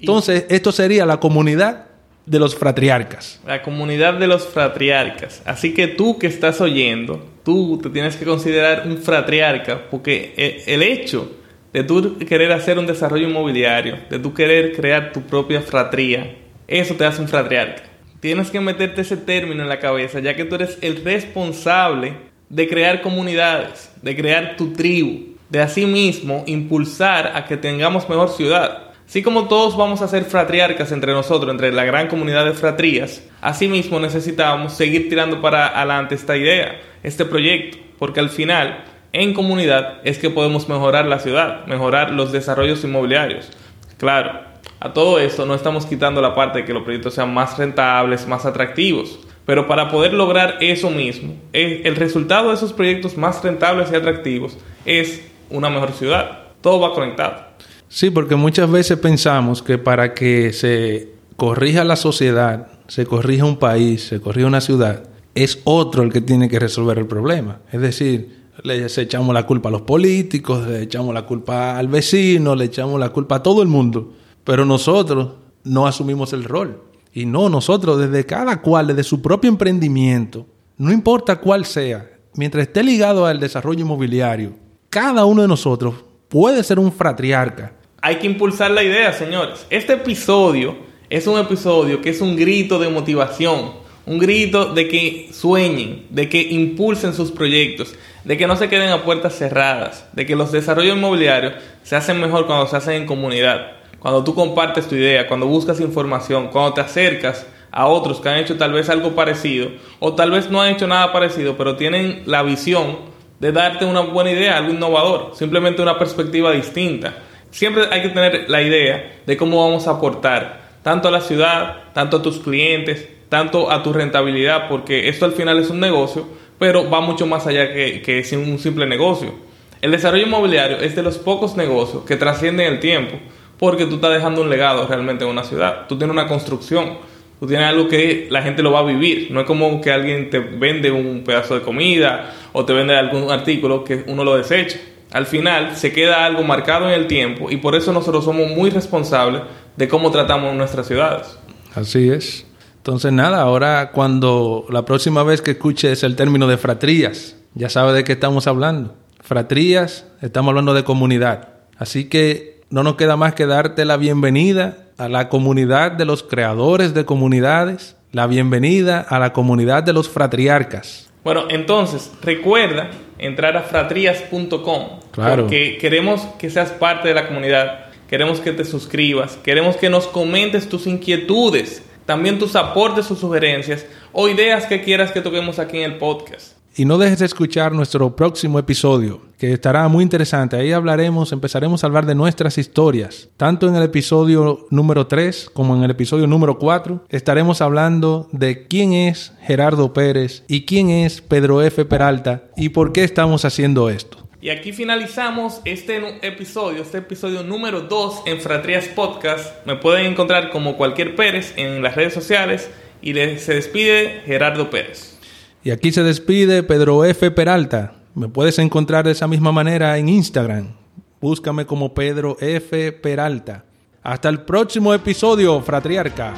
Entonces, 0.00 0.46
esto 0.48 0.72
sería 0.72 1.06
la 1.06 1.20
comunidad 1.20 1.86
de 2.24 2.38
los 2.38 2.56
fratriarcas. 2.56 3.40
La 3.46 3.62
comunidad 3.62 4.14
de 4.14 4.26
los 4.26 4.46
fratriarcas. 4.46 5.42
Así 5.44 5.74
que 5.74 5.88
tú 5.88 6.18
que 6.18 6.26
estás 6.26 6.60
oyendo, 6.60 7.24
tú 7.44 7.78
te 7.82 7.88
tienes 7.90 8.16
que 8.16 8.24
considerar 8.24 8.86
un 8.86 8.98
fratriarca, 8.98 9.88
porque 9.90 10.34
e, 10.36 10.64
el 10.66 10.82
hecho 10.82 11.30
de 11.72 11.84
tú 11.84 12.18
querer 12.18 12.52
hacer 12.52 12.78
un 12.78 12.86
desarrollo 12.86 13.28
inmobiliario, 13.28 13.98
de 14.10 14.18
tú 14.18 14.34
querer 14.34 14.74
crear 14.74 15.12
tu 15.12 15.20
propia 15.22 15.60
fratría, 15.60 16.36
eso 16.66 16.94
te 16.94 17.04
hace 17.04 17.20
un 17.20 17.28
fratriarca 17.28 17.95
tienes 18.26 18.50
que 18.50 18.58
meterte 18.58 19.02
ese 19.02 19.16
término 19.16 19.62
en 19.62 19.68
la 19.68 19.78
cabeza, 19.78 20.18
ya 20.18 20.34
que 20.34 20.44
tú 20.44 20.56
eres 20.56 20.78
el 20.80 21.04
responsable 21.04 22.16
de 22.48 22.66
crear 22.66 23.00
comunidades, 23.00 23.92
de 24.02 24.16
crear 24.16 24.56
tu 24.56 24.72
tribu, 24.72 25.36
de 25.48 25.60
asimismo 25.60 26.42
impulsar 26.48 27.36
a 27.36 27.44
que 27.44 27.56
tengamos 27.56 28.08
mejor 28.08 28.30
ciudad. 28.30 28.90
Así 29.06 29.22
como 29.22 29.46
todos 29.46 29.76
vamos 29.76 30.02
a 30.02 30.08
ser 30.08 30.24
fratriarcas 30.24 30.90
entre 30.90 31.12
nosotros, 31.12 31.52
entre 31.52 31.70
la 31.70 31.84
gran 31.84 32.08
comunidad 32.08 32.44
de 32.44 32.54
fratrías, 32.54 33.22
asimismo 33.40 34.00
necesitamos 34.00 34.72
seguir 34.72 35.08
tirando 35.08 35.40
para 35.40 35.68
adelante 35.78 36.16
esta 36.16 36.36
idea, 36.36 36.80
este 37.04 37.26
proyecto, 37.26 37.78
porque 37.96 38.18
al 38.18 38.30
final, 38.30 38.86
en 39.12 39.34
comunidad, 39.34 40.00
es 40.02 40.18
que 40.18 40.30
podemos 40.30 40.68
mejorar 40.68 41.06
la 41.06 41.20
ciudad, 41.20 41.64
mejorar 41.66 42.10
los 42.10 42.32
desarrollos 42.32 42.82
inmobiliarios. 42.82 43.52
Claro, 43.98 44.40
a 44.80 44.92
todo 44.92 45.18
esto 45.18 45.46
no 45.46 45.54
estamos 45.54 45.86
quitando 45.86 46.20
la 46.20 46.34
parte 46.34 46.60
de 46.60 46.64
que 46.64 46.72
los 46.72 46.82
proyectos 46.82 47.14
sean 47.14 47.32
más 47.32 47.56
rentables, 47.56 48.26
más 48.26 48.44
atractivos. 48.44 49.18
Pero 49.46 49.68
para 49.68 49.88
poder 49.90 50.12
lograr 50.12 50.58
eso 50.60 50.90
mismo, 50.90 51.34
el 51.52 51.94
resultado 51.94 52.48
de 52.48 52.54
esos 52.56 52.72
proyectos 52.72 53.16
más 53.16 53.42
rentables 53.44 53.90
y 53.92 53.94
atractivos 53.94 54.58
es 54.84 55.22
una 55.50 55.70
mejor 55.70 55.92
ciudad. 55.92 56.40
Todo 56.60 56.80
va 56.80 56.92
conectado. 56.92 57.46
Sí, 57.88 58.10
porque 58.10 58.34
muchas 58.34 58.68
veces 58.70 58.98
pensamos 58.98 59.62
que 59.62 59.78
para 59.78 60.14
que 60.14 60.52
se 60.52 61.10
corrija 61.36 61.84
la 61.84 61.94
sociedad, 61.94 62.66
se 62.88 63.06
corrija 63.06 63.44
un 63.44 63.58
país, 63.58 64.02
se 64.08 64.20
corrija 64.20 64.48
una 64.48 64.60
ciudad, 64.60 65.04
es 65.36 65.60
otro 65.64 66.02
el 66.02 66.12
que 66.12 66.20
tiene 66.20 66.48
que 66.48 66.58
resolver 66.58 66.98
el 66.98 67.06
problema. 67.06 67.60
Es 67.70 67.80
decir, 67.80 68.45
le 68.62 68.86
echamos 68.86 69.34
la 69.34 69.46
culpa 69.46 69.68
a 69.68 69.72
los 69.72 69.82
políticos, 69.82 70.66
le 70.66 70.82
echamos 70.82 71.14
la 71.14 71.26
culpa 71.26 71.78
al 71.78 71.88
vecino, 71.88 72.54
le 72.54 72.66
echamos 72.66 72.98
la 72.98 73.10
culpa 73.10 73.36
a 73.36 73.42
todo 73.42 73.62
el 73.62 73.68
mundo, 73.68 74.12
pero 74.44 74.64
nosotros 74.64 75.32
no 75.64 75.86
asumimos 75.86 76.32
el 76.32 76.44
rol. 76.44 76.82
Y 77.12 77.26
no, 77.26 77.48
nosotros 77.48 77.98
desde 77.98 78.26
cada 78.26 78.60
cual, 78.60 78.88
desde 78.88 79.02
su 79.02 79.22
propio 79.22 79.48
emprendimiento, 79.48 80.46
no 80.76 80.92
importa 80.92 81.36
cuál 81.36 81.64
sea, 81.64 82.10
mientras 82.34 82.66
esté 82.66 82.82
ligado 82.82 83.24
al 83.26 83.40
desarrollo 83.40 83.80
inmobiliario, 83.80 84.52
cada 84.90 85.24
uno 85.24 85.42
de 85.42 85.48
nosotros 85.48 85.94
puede 86.28 86.62
ser 86.62 86.78
un 86.78 86.92
fratriarca. 86.92 87.72
Hay 88.02 88.16
que 88.16 88.26
impulsar 88.26 88.70
la 88.70 88.82
idea, 88.82 89.12
señores. 89.12 89.66
Este 89.70 89.94
episodio 89.94 90.76
es 91.08 91.26
un 91.26 91.38
episodio 91.38 92.00
que 92.00 92.10
es 92.10 92.20
un 92.20 92.36
grito 92.36 92.78
de 92.78 92.88
motivación, 92.88 93.72
un 94.06 94.18
grito 94.18 94.72
de 94.72 94.88
que 94.88 95.28
sueñen, 95.32 96.06
de 96.10 96.28
que 96.28 96.40
impulsen 96.40 97.12
sus 97.12 97.30
proyectos, 97.30 97.94
de 98.24 98.36
que 98.36 98.46
no 98.46 98.56
se 98.56 98.68
queden 98.68 98.90
a 98.90 99.04
puertas 99.04 99.34
cerradas, 99.36 100.06
de 100.12 100.24
que 100.26 100.36
los 100.36 100.52
desarrollos 100.52 100.96
inmobiliarios 100.96 101.54
se 101.82 101.96
hacen 101.96 102.20
mejor 102.20 102.46
cuando 102.46 102.66
se 102.66 102.76
hacen 102.76 102.94
en 102.94 103.06
comunidad 103.06 103.76
cuando 104.06 104.22
tú 104.22 104.36
compartes 104.36 104.86
tu 104.86 104.94
idea, 104.94 105.26
cuando 105.26 105.46
buscas 105.46 105.80
información, 105.80 106.46
cuando 106.52 106.74
te 106.74 106.80
acercas 106.80 107.44
a 107.72 107.88
otros 107.88 108.20
que 108.20 108.28
han 108.28 108.38
hecho 108.38 108.56
tal 108.56 108.72
vez 108.72 108.88
algo 108.88 109.16
parecido 109.16 109.70
o 109.98 110.14
tal 110.14 110.30
vez 110.30 110.48
no 110.48 110.62
han 110.62 110.72
hecho 110.72 110.86
nada 110.86 111.12
parecido, 111.12 111.56
pero 111.56 111.74
tienen 111.74 112.22
la 112.26 112.44
visión 112.44 112.98
de 113.40 113.50
darte 113.50 113.84
una 113.84 114.00
buena 114.02 114.30
idea, 114.30 114.58
algo 114.58 114.72
innovador, 114.72 115.32
simplemente 115.34 115.82
una 115.82 115.98
perspectiva 115.98 116.52
distinta. 116.52 117.14
Siempre 117.50 117.84
hay 117.90 118.02
que 118.02 118.10
tener 118.10 118.48
la 118.48 118.62
idea 118.62 119.22
de 119.26 119.36
cómo 119.36 119.66
vamos 119.66 119.88
a 119.88 119.92
aportar 119.92 120.60
tanto 120.84 121.08
a 121.08 121.10
la 121.10 121.20
ciudad, 121.20 121.92
tanto 121.92 122.18
a 122.18 122.22
tus 122.22 122.38
clientes, 122.38 123.08
tanto 123.36 123.70
a 123.70 123.82
tu 123.82 123.92
rentabilidad, 123.92 124.66
porque 124.66 125.10
esto 125.10 125.26
al 125.26 125.32
final 125.32 125.58
es 125.58 125.68
un 125.68 125.78
negocio, 125.78 126.26
pero 126.58 126.88
va 126.88 127.02
mucho 127.02 127.26
más 127.26 127.46
allá 127.46 127.70
que, 127.70 128.00
que 128.00 128.36
un 128.38 128.58
simple 128.58 128.86
negocio. 128.86 129.34
El 129.82 129.90
desarrollo 129.90 130.24
inmobiliario 130.24 130.78
es 130.78 130.96
de 130.96 131.02
los 131.02 131.18
pocos 131.18 131.54
negocios 131.54 132.04
que 132.04 132.16
trascienden 132.16 132.66
el 132.66 132.80
tiempo 132.80 133.18
porque 133.58 133.84
tú 133.84 133.96
estás 133.96 134.14
dejando 134.14 134.40
un 134.40 134.48
legado 134.48 134.86
realmente 134.86 135.24
en 135.24 135.30
una 135.30 135.44
ciudad. 135.44 135.86
Tú 135.86 135.98
tienes 135.98 136.14
una 136.14 136.26
construcción, 136.26 136.96
tú 137.38 137.46
tienes 137.46 137.66
algo 137.66 137.88
que 137.88 138.26
la 138.30 138.40
gente 138.40 138.62
lo 138.62 138.72
va 138.72 138.78
a 138.78 138.84
vivir. 138.84 139.28
No 139.30 139.40
es 139.40 139.46
como 139.46 139.82
que 139.82 139.92
alguien 139.92 140.30
te 140.30 140.38
vende 140.38 140.90
un 140.90 141.22
pedazo 141.22 141.56
de 141.56 141.60
comida 141.60 142.32
o 142.54 142.64
te 142.64 142.72
vende 142.72 142.96
algún 142.96 143.30
artículo 143.30 143.84
que 143.84 144.02
uno 144.06 144.24
lo 144.24 144.38
desecha. 144.38 144.78
Al 145.12 145.26
final 145.26 145.76
se 145.76 145.92
queda 145.92 146.24
algo 146.24 146.42
marcado 146.42 146.88
en 146.88 146.94
el 146.94 147.06
tiempo 147.06 147.50
y 147.50 147.58
por 147.58 147.74
eso 147.74 147.92
nosotros 147.92 148.24
somos 148.24 148.48
muy 148.48 148.70
responsables 148.70 149.42
de 149.76 149.88
cómo 149.88 150.10
tratamos 150.10 150.54
nuestras 150.54 150.86
ciudades. 150.86 151.38
Así 151.74 152.08
es. 152.08 152.46
Entonces 152.86 153.10
nada, 153.10 153.40
ahora 153.40 153.90
cuando 153.90 154.64
la 154.70 154.84
próxima 154.84 155.24
vez 155.24 155.42
que 155.42 155.50
escuches 155.50 156.04
el 156.04 156.14
término 156.14 156.46
de 156.46 156.56
fratrías, 156.56 157.34
ya 157.54 157.68
sabes 157.68 157.96
de 157.96 158.04
qué 158.04 158.12
estamos 158.12 158.46
hablando. 158.46 158.94
Fratrías, 159.22 160.06
estamos 160.22 160.50
hablando 160.50 160.72
de 160.72 160.84
comunidad. 160.84 161.48
Así 161.78 162.08
que 162.08 162.60
no 162.70 162.84
nos 162.84 162.94
queda 162.94 163.16
más 163.16 163.34
que 163.34 163.44
darte 163.44 163.84
la 163.84 163.96
bienvenida 163.96 164.86
a 164.98 165.08
la 165.08 165.28
comunidad 165.28 165.90
de 165.90 166.04
los 166.04 166.22
creadores 166.22 166.94
de 166.94 167.04
comunidades, 167.04 167.96
la 168.12 168.28
bienvenida 168.28 169.00
a 169.00 169.18
la 169.18 169.32
comunidad 169.32 169.82
de 169.82 169.92
los 169.92 170.08
fratriarcas. 170.08 171.10
Bueno, 171.24 171.46
entonces, 171.48 172.12
recuerda 172.22 172.90
entrar 173.18 173.56
a 173.56 173.62
fratrías.com. 173.62 175.00
Claro. 175.10 175.42
Porque 175.42 175.76
queremos 175.80 176.20
que 176.38 176.50
seas 176.50 176.70
parte 176.70 177.08
de 177.08 177.14
la 177.14 177.26
comunidad, 177.26 177.86
queremos 178.08 178.38
que 178.38 178.52
te 178.52 178.64
suscribas, 178.64 179.36
queremos 179.42 179.76
que 179.76 179.90
nos 179.90 180.06
comentes 180.06 180.68
tus 180.68 180.86
inquietudes, 180.86 181.82
también 182.06 182.38
tus 182.38 182.56
aportes 182.56 183.10
o 183.10 183.16
sugerencias 183.16 183.84
o 184.12 184.28
ideas 184.28 184.66
que 184.66 184.82
quieras 184.82 185.12
que 185.12 185.20
toquemos 185.20 185.58
aquí 185.58 185.78
en 185.78 185.92
el 185.92 185.98
podcast. 185.98 186.56
Y 186.78 186.84
no 186.84 186.98
dejes 186.98 187.20
de 187.20 187.24
escuchar 187.24 187.72
nuestro 187.72 188.14
próximo 188.14 188.58
episodio, 188.58 189.22
que 189.38 189.50
estará 189.50 189.88
muy 189.88 190.02
interesante. 190.02 190.56
Ahí 190.56 190.72
hablaremos, 190.72 191.32
empezaremos 191.32 191.82
a 191.82 191.86
hablar 191.86 192.04
de 192.04 192.14
nuestras 192.14 192.58
historias. 192.58 193.30
Tanto 193.38 193.66
en 193.66 193.76
el 193.76 193.82
episodio 193.82 194.66
número 194.68 195.06
3 195.06 195.50
como 195.54 195.74
en 195.74 195.84
el 195.84 195.90
episodio 195.92 196.26
número 196.26 196.58
4 196.58 197.06
estaremos 197.08 197.62
hablando 197.62 198.28
de 198.32 198.66
quién 198.66 198.92
es 198.92 199.32
Gerardo 199.40 199.94
Pérez 199.94 200.44
y 200.48 200.66
quién 200.66 200.90
es 200.90 201.22
Pedro 201.22 201.62
F. 201.62 201.86
Peralta 201.86 202.44
y 202.58 202.68
por 202.68 202.92
qué 202.92 203.04
estamos 203.04 203.46
haciendo 203.46 203.88
esto. 203.88 204.25
Y 204.40 204.50
aquí 204.50 204.72
finalizamos 204.72 205.62
este 205.64 206.18
episodio, 206.26 206.82
este 206.82 206.98
episodio 206.98 207.42
número 207.42 207.80
2 207.80 208.24
en 208.26 208.40
Fratrías 208.40 208.86
Podcast. 208.88 209.66
Me 209.66 209.76
pueden 209.76 210.04
encontrar 210.06 210.50
como 210.50 210.76
cualquier 210.76 211.16
Pérez 211.16 211.54
en 211.56 211.82
las 211.82 211.94
redes 211.94 212.12
sociales 212.12 212.70
y 213.00 213.14
se 213.14 213.54
despide 213.54 214.20
Gerardo 214.26 214.68
Pérez. 214.68 215.18
Y 215.64 215.70
aquí 215.70 215.90
se 215.90 216.02
despide 216.02 216.62
Pedro 216.62 217.04
F. 217.04 217.30
Peralta. 217.30 217.94
Me 218.14 218.28
puedes 218.28 218.58
encontrar 218.58 219.06
de 219.06 219.12
esa 219.12 219.26
misma 219.26 219.52
manera 219.52 219.96
en 219.96 220.08
Instagram. 220.08 220.76
Búscame 221.20 221.64
como 221.64 221.94
Pedro 221.94 222.36
F. 222.38 222.92
Peralta. 222.92 223.64
Hasta 224.02 224.28
el 224.28 224.42
próximo 224.42 224.92
episodio, 224.92 225.60
Fratriarca. 225.62 226.34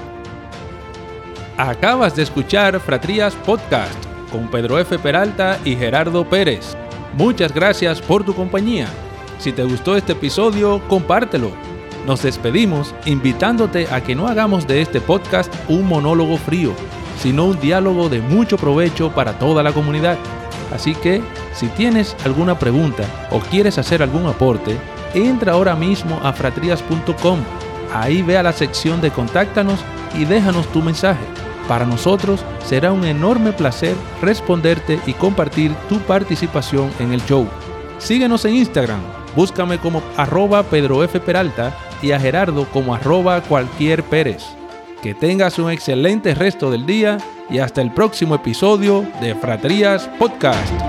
Acabas 1.57 2.15
de 2.15 2.23
escuchar 2.23 2.79
Fratrías 2.79 3.35
Podcast 3.45 4.03
con 4.31 4.49
Pedro 4.51 4.79
F. 4.79 4.99
Peralta 5.01 5.59
y 5.65 5.75
Gerardo 5.75 6.29
Pérez. 6.29 6.77
Muchas 7.19 7.53
gracias 7.53 8.01
por 8.01 8.25
tu 8.25 8.35
compañía. 8.35 8.89
Si 9.39 9.53
te 9.53 9.63
gustó 9.65 9.95
este 9.97 10.13
episodio, 10.13 10.81
compártelo. 10.89 11.51
Nos 12.07 12.23
despedimos 12.23 12.95
invitándote 13.05 13.89
a 13.91 14.01
que 14.01 14.15
no 14.15 14.27
hagamos 14.27 14.67
de 14.67 14.81
este 14.81 15.03
podcast 15.03 15.53
un 15.69 15.87
monólogo 15.87 16.39
frío 16.39 16.73
sino 17.19 17.47
un 17.47 17.61
diálogo 17.61 18.09
de 18.09 18.21
mucho 18.21 18.57
provecho 18.57 19.11
para 19.11 19.39
toda 19.39 19.63
la 19.63 19.73
comunidad. 19.73 20.17
Así 20.73 20.95
que, 20.95 21.23
si 21.55 21.67
tienes 21.69 22.17
alguna 22.25 22.59
pregunta 22.59 23.05
o 23.31 23.41
quieres 23.41 23.79
hacer 23.79 24.03
algún 24.03 24.27
aporte, 24.27 24.77
entra 25.15 25.53
ahora 25.53 25.75
mismo 25.75 26.21
a 26.23 26.33
fratrías.com. 26.33 27.41
Ahí 27.93 28.23
ve 28.23 28.37
a 28.37 28.43
la 28.43 28.53
sección 28.53 29.01
de 29.01 29.11
Contáctanos 29.11 29.81
y 30.15 30.25
déjanos 30.25 30.67
tu 30.73 30.83
mensaje. 30.83 31.38
Para 31.69 31.85
nosotros 31.85 32.45
será 32.65 32.93
un 32.93 33.05
enorme 33.05 33.53
placer 33.53 33.95
responderte 34.23 34.99
y 35.07 35.13
compartir 35.13 35.75
tu 35.89 35.99
participación 36.01 36.91
en 36.99 37.13
el 37.13 37.23
show. 37.27 37.47
Síguenos 37.99 38.45
en 38.47 38.55
Instagram, 38.55 39.01
búscame 39.37 39.79
como 39.79 40.03
arroba 40.17 40.63
Pedro 40.63 41.05
F. 41.05 41.21
Peralta 41.21 41.77
y 42.01 42.13
a 42.13 42.19
Gerardo 42.19 42.65
como 42.73 42.95
arroba 42.95 43.43
cualquier 43.43 44.03
Pérez. 44.03 44.45
Que 45.03 45.15
tengas 45.15 45.59
un 45.59 45.71
excelente 45.71 46.35
resto 46.35 46.71
del 46.71 46.87
día 46.87 47.19
y 47.51 47.59
hasta 47.59 47.83
el 47.83 47.93
próximo 47.93 48.35
episodio 48.35 49.07
de 49.21 49.35
Fraterías 49.35 50.09
Podcast. 50.19 50.88